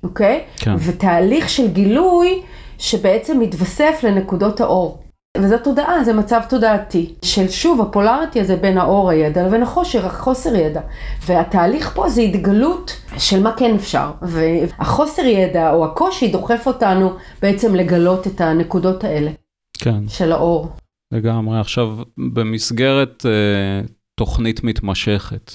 אוקיי? 0.04 0.44
כן. 0.58 0.76
ותהליך 0.80 1.50
של 1.50 1.68
גילוי 1.68 2.42
שבעצם 2.78 3.40
מתווסף 3.40 4.00
לנקודות 4.04 4.62
האור. 4.62 5.05
וזו 5.36 5.58
תודעה, 5.64 6.04
זה 6.04 6.14
מצב 6.14 6.42
תודעתי. 6.50 7.14
של 7.22 7.50
שוב, 7.50 7.82
הפולריטי 7.82 8.42
הזה 8.42 8.56
בין 8.56 8.78
האור 8.78 9.10
הידע 9.10 9.48
לבין 9.48 9.64
החושר, 9.64 10.06
החוסר 10.06 10.56
ידע. 10.56 10.82
והתהליך 11.26 11.92
פה 11.96 12.10
זה 12.10 12.22
התגלות 12.22 12.92
של 13.18 13.44
מה 13.44 13.52
כן 13.58 13.76
אפשר. 13.76 14.12
והחוסר 14.22 15.26
ידע 15.26 15.72
או 15.72 15.86
הקושי 15.86 16.32
דוחף 16.32 16.64
אותנו 16.68 17.14
בעצם 17.42 17.76
לגלות 17.76 18.28
את 18.28 18.42
הנקודות 18.42 19.04
האלה 19.04 19.32
כן, 19.78 20.08
של 20.08 20.32
האור. 20.32 20.70
לגמרי. 21.14 21.60
עכשיו, 21.60 21.98
במסגרת 22.34 23.26
אה, 23.26 23.82
תוכנית 24.20 24.64
מתמשכת, 24.64 25.52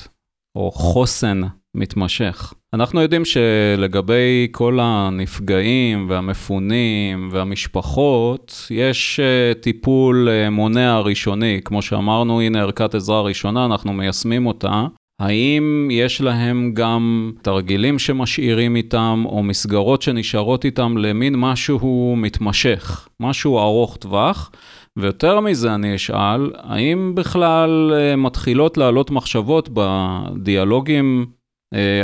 או 0.56 0.70
חוסן 0.70 1.40
מתמשך, 1.74 2.54
אנחנו 2.74 3.00
יודעים 3.00 3.22
שלגבי 3.24 4.48
כל 4.52 4.78
הנפגעים 4.82 6.06
והמפונים 6.10 7.28
והמשפחות, 7.32 8.66
יש 8.70 9.20
אה, 9.20 9.54
טיפול 9.54 10.28
אה, 10.28 10.50
מונע 10.50 10.98
ראשוני. 10.98 11.60
כמו 11.64 11.82
שאמרנו, 11.82 12.40
הנה 12.40 12.60
ערכת 12.60 12.94
עזרה 12.94 13.20
ראשונה, 13.20 13.64
אנחנו 13.64 13.92
מיישמים 13.92 14.46
אותה. 14.46 14.86
האם 15.20 15.88
יש 15.90 16.20
להם 16.20 16.70
גם 16.74 17.32
תרגילים 17.42 17.98
שמשאירים 17.98 18.76
איתם, 18.76 19.22
או 19.26 19.42
מסגרות 19.42 20.02
שנשארות 20.02 20.64
איתם 20.64 20.96
למין 20.98 21.34
משהו 21.36 22.14
מתמשך, 22.16 23.08
משהו 23.20 23.58
ארוך 23.58 23.96
טווח? 23.96 24.50
ויותר 24.98 25.40
מזה 25.40 25.74
אני 25.74 25.94
אשאל, 25.94 26.52
האם 26.56 27.14
בכלל 27.14 27.92
אה, 27.94 28.16
מתחילות 28.16 28.76
לעלות 28.76 29.10
מחשבות 29.10 29.68
בדיאלוגים 29.72 31.26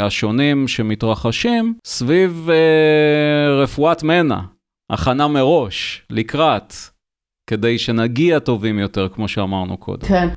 השונים 0.01 0.69
שמתרחשים 0.69 1.75
סביב 1.87 2.49
אה, 2.51 3.63
רפואת 3.63 4.03
מנע, 4.03 4.39
הכנה 4.93 5.29
מראש, 5.29 6.07
לקראת, 6.11 6.75
כדי 7.51 7.79
שנגיע 7.79 8.39
טובים 8.39 8.79
יותר, 8.79 9.09
כמו 9.09 9.29
שאמרנו 9.29 9.77
קודם. 9.77 10.09
כן. 10.09 10.29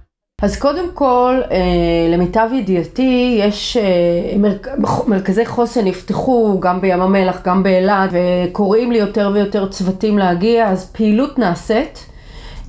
אז 0.42 0.60
קודם 0.60 0.86
כל, 0.94 1.42
אה, 1.52 2.14
למיטב 2.14 2.50
ידיעתי, 2.54 3.38
יש 3.40 3.78
אה, 3.78 4.38
מרכ... 4.38 4.68
מרכזי 5.08 5.46
חוסן 5.46 5.86
נפתחו 5.86 6.60
גם 6.60 6.82
בים 6.82 7.02
המלח, 7.02 7.42
גם 7.46 7.64
באילת, 7.64 8.10
וקוראים 8.12 8.92
לי 8.92 8.98
יותר 8.98 9.32
ויותר 9.34 9.68
צוותים 9.68 10.18
להגיע, 10.18 10.70
אז 10.70 10.92
פעילות 10.92 11.40
נעשית, 11.40 12.06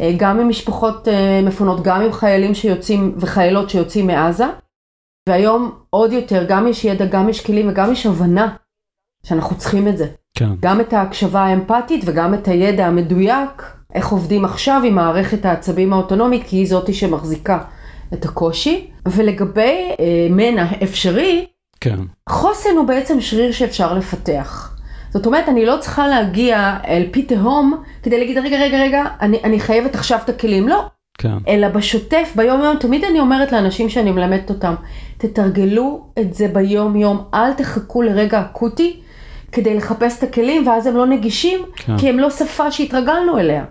אה, 0.00 0.12
גם 0.16 0.40
עם 0.40 0.48
משפחות 0.48 1.08
אה, 1.08 1.40
מפונות, 1.42 1.82
גם 1.82 2.00
עם 2.00 2.12
חיילים 2.12 2.54
שיוצאים 2.54 3.14
וחיילות 3.16 3.70
שיוצאים 3.70 4.06
מעזה, 4.06 4.46
והיום 5.30 5.72
עוד 5.90 6.12
יותר, 6.12 6.44
גם 6.48 6.66
יש 6.66 6.84
ידע, 6.84 7.04
גם 7.04 7.28
יש 7.28 7.46
כלים 7.46 7.68
וגם 7.68 7.92
יש 7.92 8.06
הבנה 8.06 8.54
שאנחנו 9.26 9.56
צריכים 9.56 9.88
את 9.88 9.98
זה. 9.98 10.06
כן, 10.38 10.48
גם 10.60 10.80
את 10.80 10.92
ההקשבה 10.92 11.40
האמפתית 11.40 12.02
וגם 12.06 12.34
את 12.34 12.48
הידע 12.48 12.86
המדויק, 12.86 13.62
איך 13.94 14.08
עובדים 14.08 14.44
עכשיו 14.44 14.82
עם 14.86 14.94
מערכת 14.94 15.44
העצבים 15.44 15.92
האוטונומית, 15.92 16.42
כי 16.46 16.56
היא 16.56 16.66
זאתי 16.66 16.94
שמחזיקה 16.94 17.58
את 18.14 18.24
הקושי. 18.24 18.90
ולגבי 19.08 19.90
אה, 20.00 20.26
מנע 20.30 20.66
אפשרי, 20.82 21.46
כן. 21.80 21.96
חוסן 22.28 22.76
הוא 22.76 22.86
בעצם 22.86 23.20
שריר 23.20 23.52
שאפשר 23.52 23.94
לפתח. 23.94 24.76
זאת 25.10 25.26
אומרת, 25.26 25.48
אני 25.48 25.66
לא 25.66 25.76
צריכה 25.80 26.08
להגיע 26.08 26.76
אל 26.86 27.06
פי 27.10 27.22
תהום 27.22 27.82
כדי 28.02 28.18
להגיד, 28.18 28.38
רגע, 28.38 28.58
רגע, 28.60 28.78
רגע, 28.78 29.04
אני, 29.20 29.40
אני 29.44 29.60
חייבת 29.60 29.94
עכשיו 29.94 30.18
את 30.24 30.28
הכלים. 30.28 30.68
לא. 30.68 30.84
כן. 31.20 31.38
אלא 31.48 31.68
בשוטף, 31.68 32.32
ביום 32.36 32.60
יום, 32.60 32.76
תמיד 32.76 33.04
אני 33.04 33.20
אומרת 33.20 33.52
לאנשים 33.52 33.88
שאני 33.88 34.10
מלמדת 34.10 34.50
אותם, 34.50 34.74
תתרגלו 35.18 36.04
את 36.18 36.34
זה 36.34 36.48
ביום 36.48 36.96
יום, 36.96 37.22
אל 37.34 37.52
תחכו 37.52 38.02
לרגע 38.02 38.40
אקוטי 38.40 39.00
כדי 39.52 39.74
לחפש 39.74 40.18
את 40.18 40.22
הכלים 40.22 40.66
ואז 40.66 40.86
הם 40.86 40.96
לא 40.96 41.06
נגישים, 41.06 41.60
כן. 41.76 41.98
כי 41.98 42.08
הם 42.08 42.18
לא 42.18 42.30
שפה 42.30 42.70
שהתרגלנו 42.70 43.38
אליה. 43.38 43.64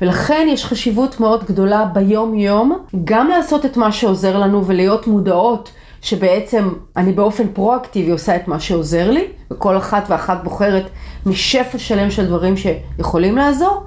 ולכן 0.00 0.46
יש 0.50 0.64
חשיבות 0.64 1.20
מאוד 1.20 1.44
גדולה 1.44 1.84
ביום 1.84 2.34
יום, 2.34 2.78
גם 3.04 3.28
לעשות 3.28 3.64
את 3.64 3.76
מה 3.76 3.92
שעוזר 3.92 4.38
לנו 4.38 4.66
ולהיות 4.66 5.06
מודעות 5.06 5.72
שבעצם 6.02 6.68
אני 6.96 7.12
באופן 7.12 7.48
פרואקטיבי 7.52 8.10
עושה 8.10 8.36
את 8.36 8.48
מה 8.48 8.60
שעוזר 8.60 9.10
לי, 9.10 9.24
וכל 9.50 9.76
אחת 9.76 10.04
ואחת 10.08 10.44
בוחרת 10.44 10.84
משפע 11.26 11.78
שלם 11.78 12.10
של 12.10 12.26
דברים 12.26 12.54
שיכולים 12.56 13.36
לעזור, 13.36 13.82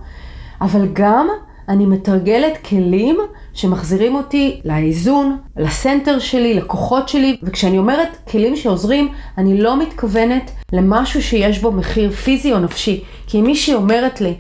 אבל 0.62 0.88
גם 0.94 1.28
אני 1.70 1.86
מתרגלת 1.86 2.58
כלים 2.58 3.18
שמחזירים 3.54 4.16
אותי 4.16 4.62
לאיזון, 4.66 5.38
לסנטר 5.58 6.20
שלי, 6.20 6.54
לכוחות 6.54 7.10
שלי, 7.10 7.38
וכשאני 7.44 7.78
אומרת 7.78 8.18
כלים 8.32 8.56
שעוזרים, 8.56 9.10
אני 9.38 9.62
לא 9.62 9.80
מתכוונת 9.80 10.52
למשהו 10.74 11.22
שיש 11.22 11.60
בו 11.60 11.72
מחיר 11.72 12.12
פיזי 12.12 12.54
או 12.54 12.60
נפשי. 12.60 13.04
כי 13.28 13.40
אם 13.40 13.44
מישהי 13.44 13.74
אומרת 13.74 14.22
לי, 14.22 14.34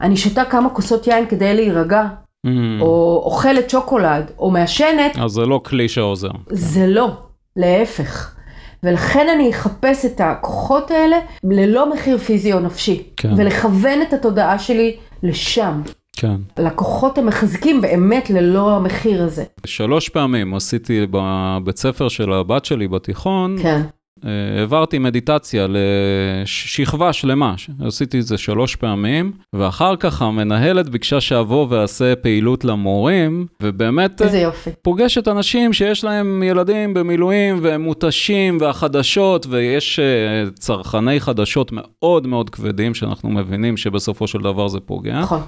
אני 0.00 0.16
שותה 0.16 0.44
כמה 0.44 0.70
כוסות 0.70 1.06
יין 1.06 1.26
כדי 1.26 1.54
להירגע, 1.54 2.06
Mm. 2.46 2.48
או 2.82 3.22
אוכלת 3.24 3.70
שוקולד, 3.70 4.30
או 4.38 4.50
מעשנת, 4.50 5.18
אז 5.18 5.30
זה 5.30 5.46
לא 5.46 5.60
כלי 5.64 5.88
שעוזר. 5.88 6.28
זה 6.50 6.86
לא, 6.86 7.10
להפך. 7.56 8.34
ולכן 8.82 9.26
אני 9.34 9.50
אחפש 9.50 10.04
את 10.04 10.20
הכוחות 10.20 10.90
האלה 10.90 11.16
ללא 11.44 11.92
מחיר 11.94 12.18
פיזי 12.18 12.52
או 12.52 12.60
נפשי. 12.60 13.02
כן. 13.16 13.32
ולכוון 13.36 14.02
את 14.02 14.12
התודעה 14.12 14.58
שלי 14.58 14.96
לשם. 15.22 15.82
כן. 16.16 16.36
לקוחות 16.58 17.18
המחזקים 17.18 17.80
באמת 17.80 18.30
ללא 18.30 18.76
המחיר 18.76 19.22
הזה. 19.22 19.44
שלוש 19.66 20.08
פעמים 20.08 20.54
עשיתי 20.54 21.06
בבית 21.10 21.76
ספר 21.76 22.08
של 22.08 22.32
הבת 22.32 22.64
שלי 22.64 22.88
בתיכון, 22.88 23.56
כן. 23.62 23.82
אה, 24.24 24.60
העברתי 24.60 24.98
מדיטציה 24.98 25.66
לשכבה 25.68 27.12
שלמה, 27.12 27.54
עשיתי 27.86 28.20
את 28.20 28.26
זה 28.26 28.38
שלוש 28.38 28.76
פעמים, 28.76 29.32
ואחר 29.52 29.96
כך 29.96 30.22
המנהלת 30.22 30.88
ביקשה 30.88 31.20
שאבוא 31.20 31.66
ואעשה 31.70 32.16
פעילות 32.16 32.64
למורים, 32.64 33.46
ובאמת 33.62 34.22
איזה 34.22 34.38
יופי. 34.38 34.70
פוגשת 34.82 35.28
אנשים 35.28 35.72
שיש 35.72 36.04
להם 36.04 36.42
ילדים 36.42 36.94
במילואים 36.94 37.58
והם 37.62 37.82
מותשים 37.82 38.58
והחדשות, 38.60 39.46
ויש 39.50 39.98
אה, 39.98 40.50
צרכני 40.50 41.20
חדשות 41.20 41.70
מאוד 41.72 42.26
מאוד 42.26 42.50
כבדים 42.50 42.94
שאנחנו 42.94 43.30
מבינים 43.30 43.76
שבסופו 43.76 44.26
של 44.26 44.38
דבר 44.38 44.68
זה 44.68 44.80
פוגע. 44.80 45.20
נכון. 45.20 45.40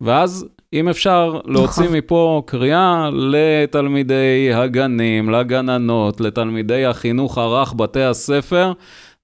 ואז 0.00 0.48
אם 0.72 0.88
אפשר 0.88 1.40
להוציא 1.44 1.82
נכון. 1.82 1.96
מפה 1.96 2.42
קריאה 2.46 3.10
לתלמידי 3.12 4.52
הגנים, 4.54 5.30
לגננות, 5.30 6.20
לתלמידי 6.20 6.86
החינוך 6.86 7.38
הרך, 7.38 7.72
בתי 7.72 8.02
הספר, 8.02 8.72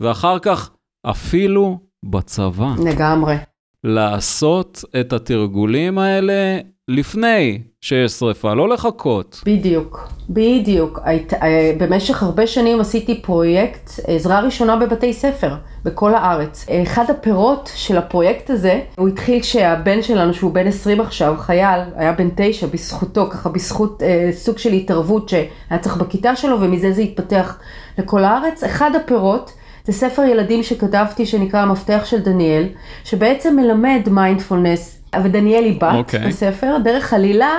ואחר 0.01 0.39
כך 0.39 0.71
אפילו 1.07 1.79
בצבא. 2.05 2.75
לגמרי. 2.85 3.37
לעשות 3.85 4.85
את 5.01 5.13
התרגולים 5.13 5.99
האלה 5.99 6.59
לפני 6.89 7.61
שיש 7.81 8.13
שרפה, 8.13 8.55
לא 8.55 8.69
לחכות. 8.69 9.41
בדיוק, 9.47 10.09
בדיוק. 10.31 11.01
היית, 11.05 11.35
אה, 11.35 11.73
במשך 11.79 12.23
הרבה 12.23 12.47
שנים 12.47 12.81
עשיתי 12.81 13.23
פרויקט 13.23 13.91
עזרה 14.07 14.41
ראשונה 14.41 14.77
בבתי 14.77 15.13
ספר, 15.13 15.55
בכל 15.85 16.15
הארץ. 16.15 16.67
אחד 16.83 17.05
הפירות 17.11 17.71
של 17.75 17.99
הפרויקט 17.99 18.51
הזה, 18.51 18.81
הוא 18.97 19.09
התחיל 19.09 19.41
כשהבן 19.41 20.03
שלנו, 20.03 20.35
שהוא 20.35 20.53
בן 20.53 20.67
20 20.67 21.01
עכשיו, 21.01 21.35
חייל, 21.39 21.81
היה 21.97 22.13
בן 22.13 22.29
9, 22.37 22.67
בזכותו, 22.67 23.31
ככה 23.31 23.49
בזכות 23.49 24.03
אה, 24.03 24.31
סוג 24.33 24.59
של 24.59 24.73
התערבות 24.73 25.29
שהיה 25.29 25.79
צריך 25.81 25.97
בכיתה 25.97 26.37
שלו, 26.37 26.61
ומזה 26.61 26.93
זה 26.93 27.03
התפתח 27.03 27.59
לכל 27.99 28.25
הארץ. 28.25 28.65
אחד 28.65 28.91
הפירות, 28.97 29.53
זה 29.85 29.93
ספר 29.93 30.23
ילדים 30.23 30.63
שכתבתי 30.63 31.27
שנקרא 31.27 31.61
המפתח 31.61 32.03
של 32.05 32.21
דניאל, 32.21 32.69
שבעצם 33.05 33.57
מלמד 33.57 34.09
מיינדפולנס, 34.11 35.04
ודניאל 35.25 35.65
היא 35.65 35.81
בת 35.81 35.95
אוקיי. 35.95 36.25
okay. 36.25 36.29
בספר, 36.29 36.77
דרך 36.85 37.13
עלילה, 37.13 37.53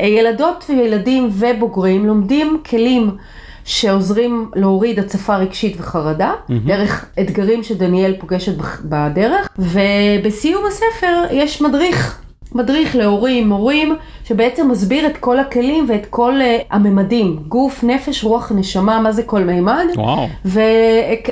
אה, 0.00 0.06
ילדות 0.06 0.64
וילדים 0.68 1.28
ובוגרים 1.32 2.06
לומדים 2.06 2.62
כלים 2.70 3.16
שעוזרים 3.64 4.50
להוריד 4.54 4.98
הצפה 4.98 5.36
רגשית 5.36 5.76
וחרדה, 5.80 6.32
mm-hmm. 6.32 6.52
דרך 6.66 7.06
אתגרים 7.20 7.62
שדניאל 7.62 8.14
פוגשת 8.20 8.52
בדרך, 8.84 9.48
ובסיום 9.58 10.64
הספר 10.66 11.24
יש 11.30 11.62
מדריך. 11.62 12.20
מדריך 12.54 12.96
להורים, 12.96 13.48
מורים, 13.48 13.96
שבעצם 14.24 14.68
מסביר 14.70 15.06
את 15.06 15.16
כל 15.16 15.38
הכלים 15.38 15.86
ואת 15.88 16.06
כל 16.10 16.34
uh, 16.40 16.64
הממדים, 16.70 17.36
גוף, 17.48 17.84
נפש, 17.84 18.24
רוח, 18.24 18.52
נשמה, 18.52 19.00
מה 19.00 19.12
זה 19.12 19.22
כל 19.22 19.44
מימד. 19.44 19.84
וואו. 19.96 20.28
ו... 20.44 20.60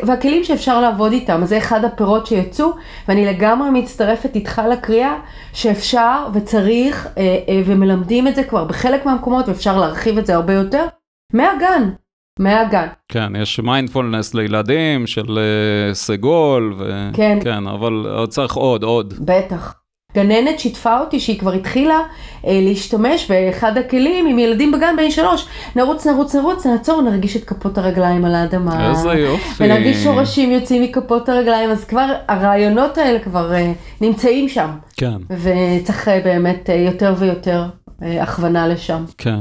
והכלים 0.02 0.44
שאפשר 0.44 0.80
לעבוד 0.80 1.12
איתם, 1.12 1.40
זה 1.44 1.58
אחד 1.58 1.84
הפירות 1.84 2.26
שיצאו, 2.26 2.72
ואני 3.08 3.26
לגמרי 3.26 3.70
מצטרפת 3.70 4.34
איתך 4.34 4.62
לקריאה 4.70 5.14
שאפשר 5.52 6.26
וצריך, 6.34 7.08
אה, 7.18 7.38
אה, 7.48 7.62
ומלמדים 7.66 8.28
את 8.28 8.34
זה 8.34 8.44
כבר 8.44 8.64
בחלק 8.64 9.06
מהמקומות, 9.06 9.48
ואפשר 9.48 9.78
להרחיב 9.78 10.18
את 10.18 10.26
זה 10.26 10.34
הרבה 10.34 10.52
יותר, 10.52 10.86
מהגן, 11.32 11.90
מהגן. 12.38 12.86
כן, 13.08 13.32
יש 13.36 13.60
מיינדפולנס 13.60 14.34
לילדים 14.34 15.06
של 15.06 15.38
אה, 15.38 15.94
סגול, 15.94 16.74
ו... 16.78 17.08
כן. 17.12 17.38
כן, 17.42 17.66
אבל 17.66 18.06
עוד 18.06 18.28
צריך 18.28 18.54
עוד, 18.54 18.82
עוד. 18.82 19.14
בטח. 19.20 19.74
גננת 20.18 20.60
שיתפה 20.60 21.00
אותי 21.00 21.20
שהיא 21.20 21.38
כבר 21.38 21.52
התחילה 21.52 21.98
אה, 22.46 22.60
להשתמש 22.62 23.30
באחד 23.30 23.78
הכלים 23.78 24.26
עם 24.26 24.38
ילדים 24.38 24.72
בגן 24.72 24.94
בן 24.96 25.10
שלוש. 25.10 25.46
נרוץ, 25.76 26.06
נרוץ, 26.06 26.34
נרוץ, 26.34 26.66
נעצור, 26.66 27.02
נרגיש 27.02 27.36
את 27.36 27.44
כפות 27.44 27.78
הרגליים 27.78 28.24
על 28.24 28.34
האדמה. 28.34 28.90
איזה 28.90 29.12
יופי. 29.12 29.64
ונרגיש 29.64 29.96
שורשים 29.96 30.50
יוצאים 30.50 30.82
מכפות 30.82 31.28
הרגליים, 31.28 31.70
אז 31.70 31.84
כבר 31.84 32.12
הרעיונות 32.28 32.98
האלה 32.98 33.18
כבר 33.18 33.54
אה, 33.54 33.72
נמצאים 34.00 34.48
שם. 34.48 34.70
כן, 34.96 35.16
וצריך 35.30 36.08
אה, 36.08 36.20
באמת 36.24 36.70
אה, 36.70 36.74
יותר 36.74 37.14
ויותר 37.18 37.64
אה, 38.02 38.22
הכוונה 38.22 38.68
לשם. 38.68 39.04
כן. 39.18 39.40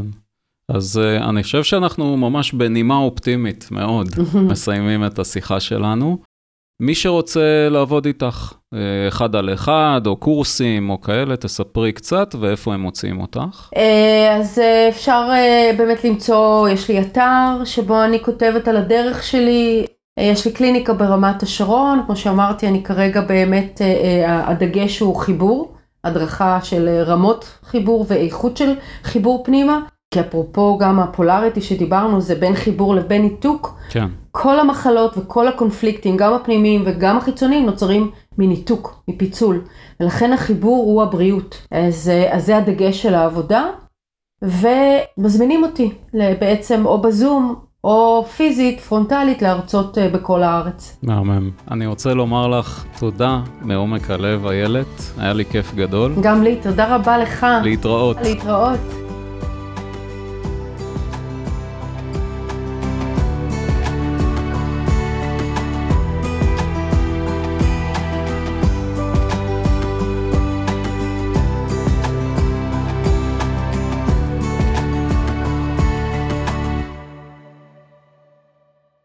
אז 0.71 0.99
uh, 1.03 1.23
אני 1.29 1.43
חושב 1.43 1.63
שאנחנו 1.63 2.17
ממש 2.17 2.53
בנימה 2.53 2.97
אופטימית 2.97 3.67
מאוד 3.71 4.07
מסיימים 4.49 5.05
את 5.05 5.19
השיחה 5.19 5.59
שלנו. 5.59 6.17
מי 6.79 6.95
שרוצה 6.95 7.67
לעבוד 7.69 8.05
איתך, 8.05 8.53
אה, 8.73 9.07
אחד 9.07 9.35
על 9.35 9.53
אחד, 9.53 10.01
או 10.05 10.15
קורסים, 10.15 10.89
או 10.89 11.01
כאלה, 11.01 11.35
תספרי 11.35 11.91
קצת, 11.91 12.35
ואיפה 12.39 12.73
הם 12.73 12.81
מוצאים 12.81 13.21
אותך. 13.21 13.69
אה, 13.77 14.35
אז 14.39 14.59
אה, 14.59 14.89
אפשר 14.89 15.29
באמת 15.77 16.03
למצוא, 16.03 16.69
יש 16.69 16.89
לי 16.89 17.01
אתר 17.01 17.63
שבו 17.65 18.03
אני 18.03 18.23
כותבת 18.23 18.67
על 18.67 18.77
הדרך 18.77 19.23
שלי, 19.23 19.85
יש 20.19 20.45
לי 20.45 20.51
קליניקה 20.51 20.93
ברמת 20.93 21.43
השרון, 21.43 22.03
כמו 22.05 22.15
שאמרתי, 22.15 22.67
אני 22.67 22.83
כרגע 22.83 23.21
באמת, 23.21 23.81
הדגש 24.27 24.99
הוא 24.99 25.15
חיבור, 25.15 25.73
הדרכה 26.03 26.59
של 26.63 27.03
רמות 27.05 27.45
חיבור 27.63 28.05
ואיכות 28.07 28.57
של 28.57 28.73
חיבור 29.03 29.43
פנימה, 29.45 29.79
כי 30.13 30.19
אפרופו 30.19 30.77
גם 30.77 30.99
הפולריטי 30.99 31.61
שדיברנו, 31.61 32.21
זה 32.21 32.35
בין 32.35 32.55
חיבור 32.55 32.95
לבין 32.95 33.21
ניתוק. 33.21 33.77
כן, 33.89 34.07
כל 34.31 34.59
המחלות 34.59 35.17
וכל 35.17 35.47
הקונפליקטים, 35.47 36.17
גם 36.17 36.33
הפנימיים 36.33 36.83
וגם 36.85 37.17
החיצוניים, 37.17 37.65
נוצרים 37.65 38.11
מניתוק, 38.37 39.03
מפיצול. 39.07 39.61
ולכן 39.99 40.33
החיבור 40.33 40.85
הוא 40.85 41.03
הבריאות. 41.03 41.67
אז, 41.71 42.11
אז 42.31 42.45
זה 42.45 42.57
הדגש 42.57 43.01
של 43.01 43.15
העבודה. 43.15 43.65
ומזמינים 44.41 45.63
אותי 45.63 45.91
בעצם 46.13 46.85
או 46.85 47.01
בזום 47.01 47.55
או 47.83 48.25
פיזית, 48.37 48.79
פרונטלית, 48.79 49.41
להרצות 49.41 49.97
אה, 49.97 50.09
בכל 50.09 50.43
הארץ. 50.43 50.97
מהמם. 51.03 51.51
אני 51.71 51.85
רוצה 51.85 52.13
לומר 52.13 52.47
לך 52.47 52.85
תודה 52.99 53.41
מעומק 53.61 54.11
הלב, 54.11 54.47
איילת, 54.47 55.01
היה 55.17 55.33
לי 55.33 55.45
כיף 55.45 55.75
גדול. 55.75 56.15
גם 56.21 56.43
לי, 56.43 56.55
תודה 56.55 56.95
רבה 56.95 57.17
לך. 57.17 57.45
להתראות. 57.63 58.17
להתראות. 58.21 59.06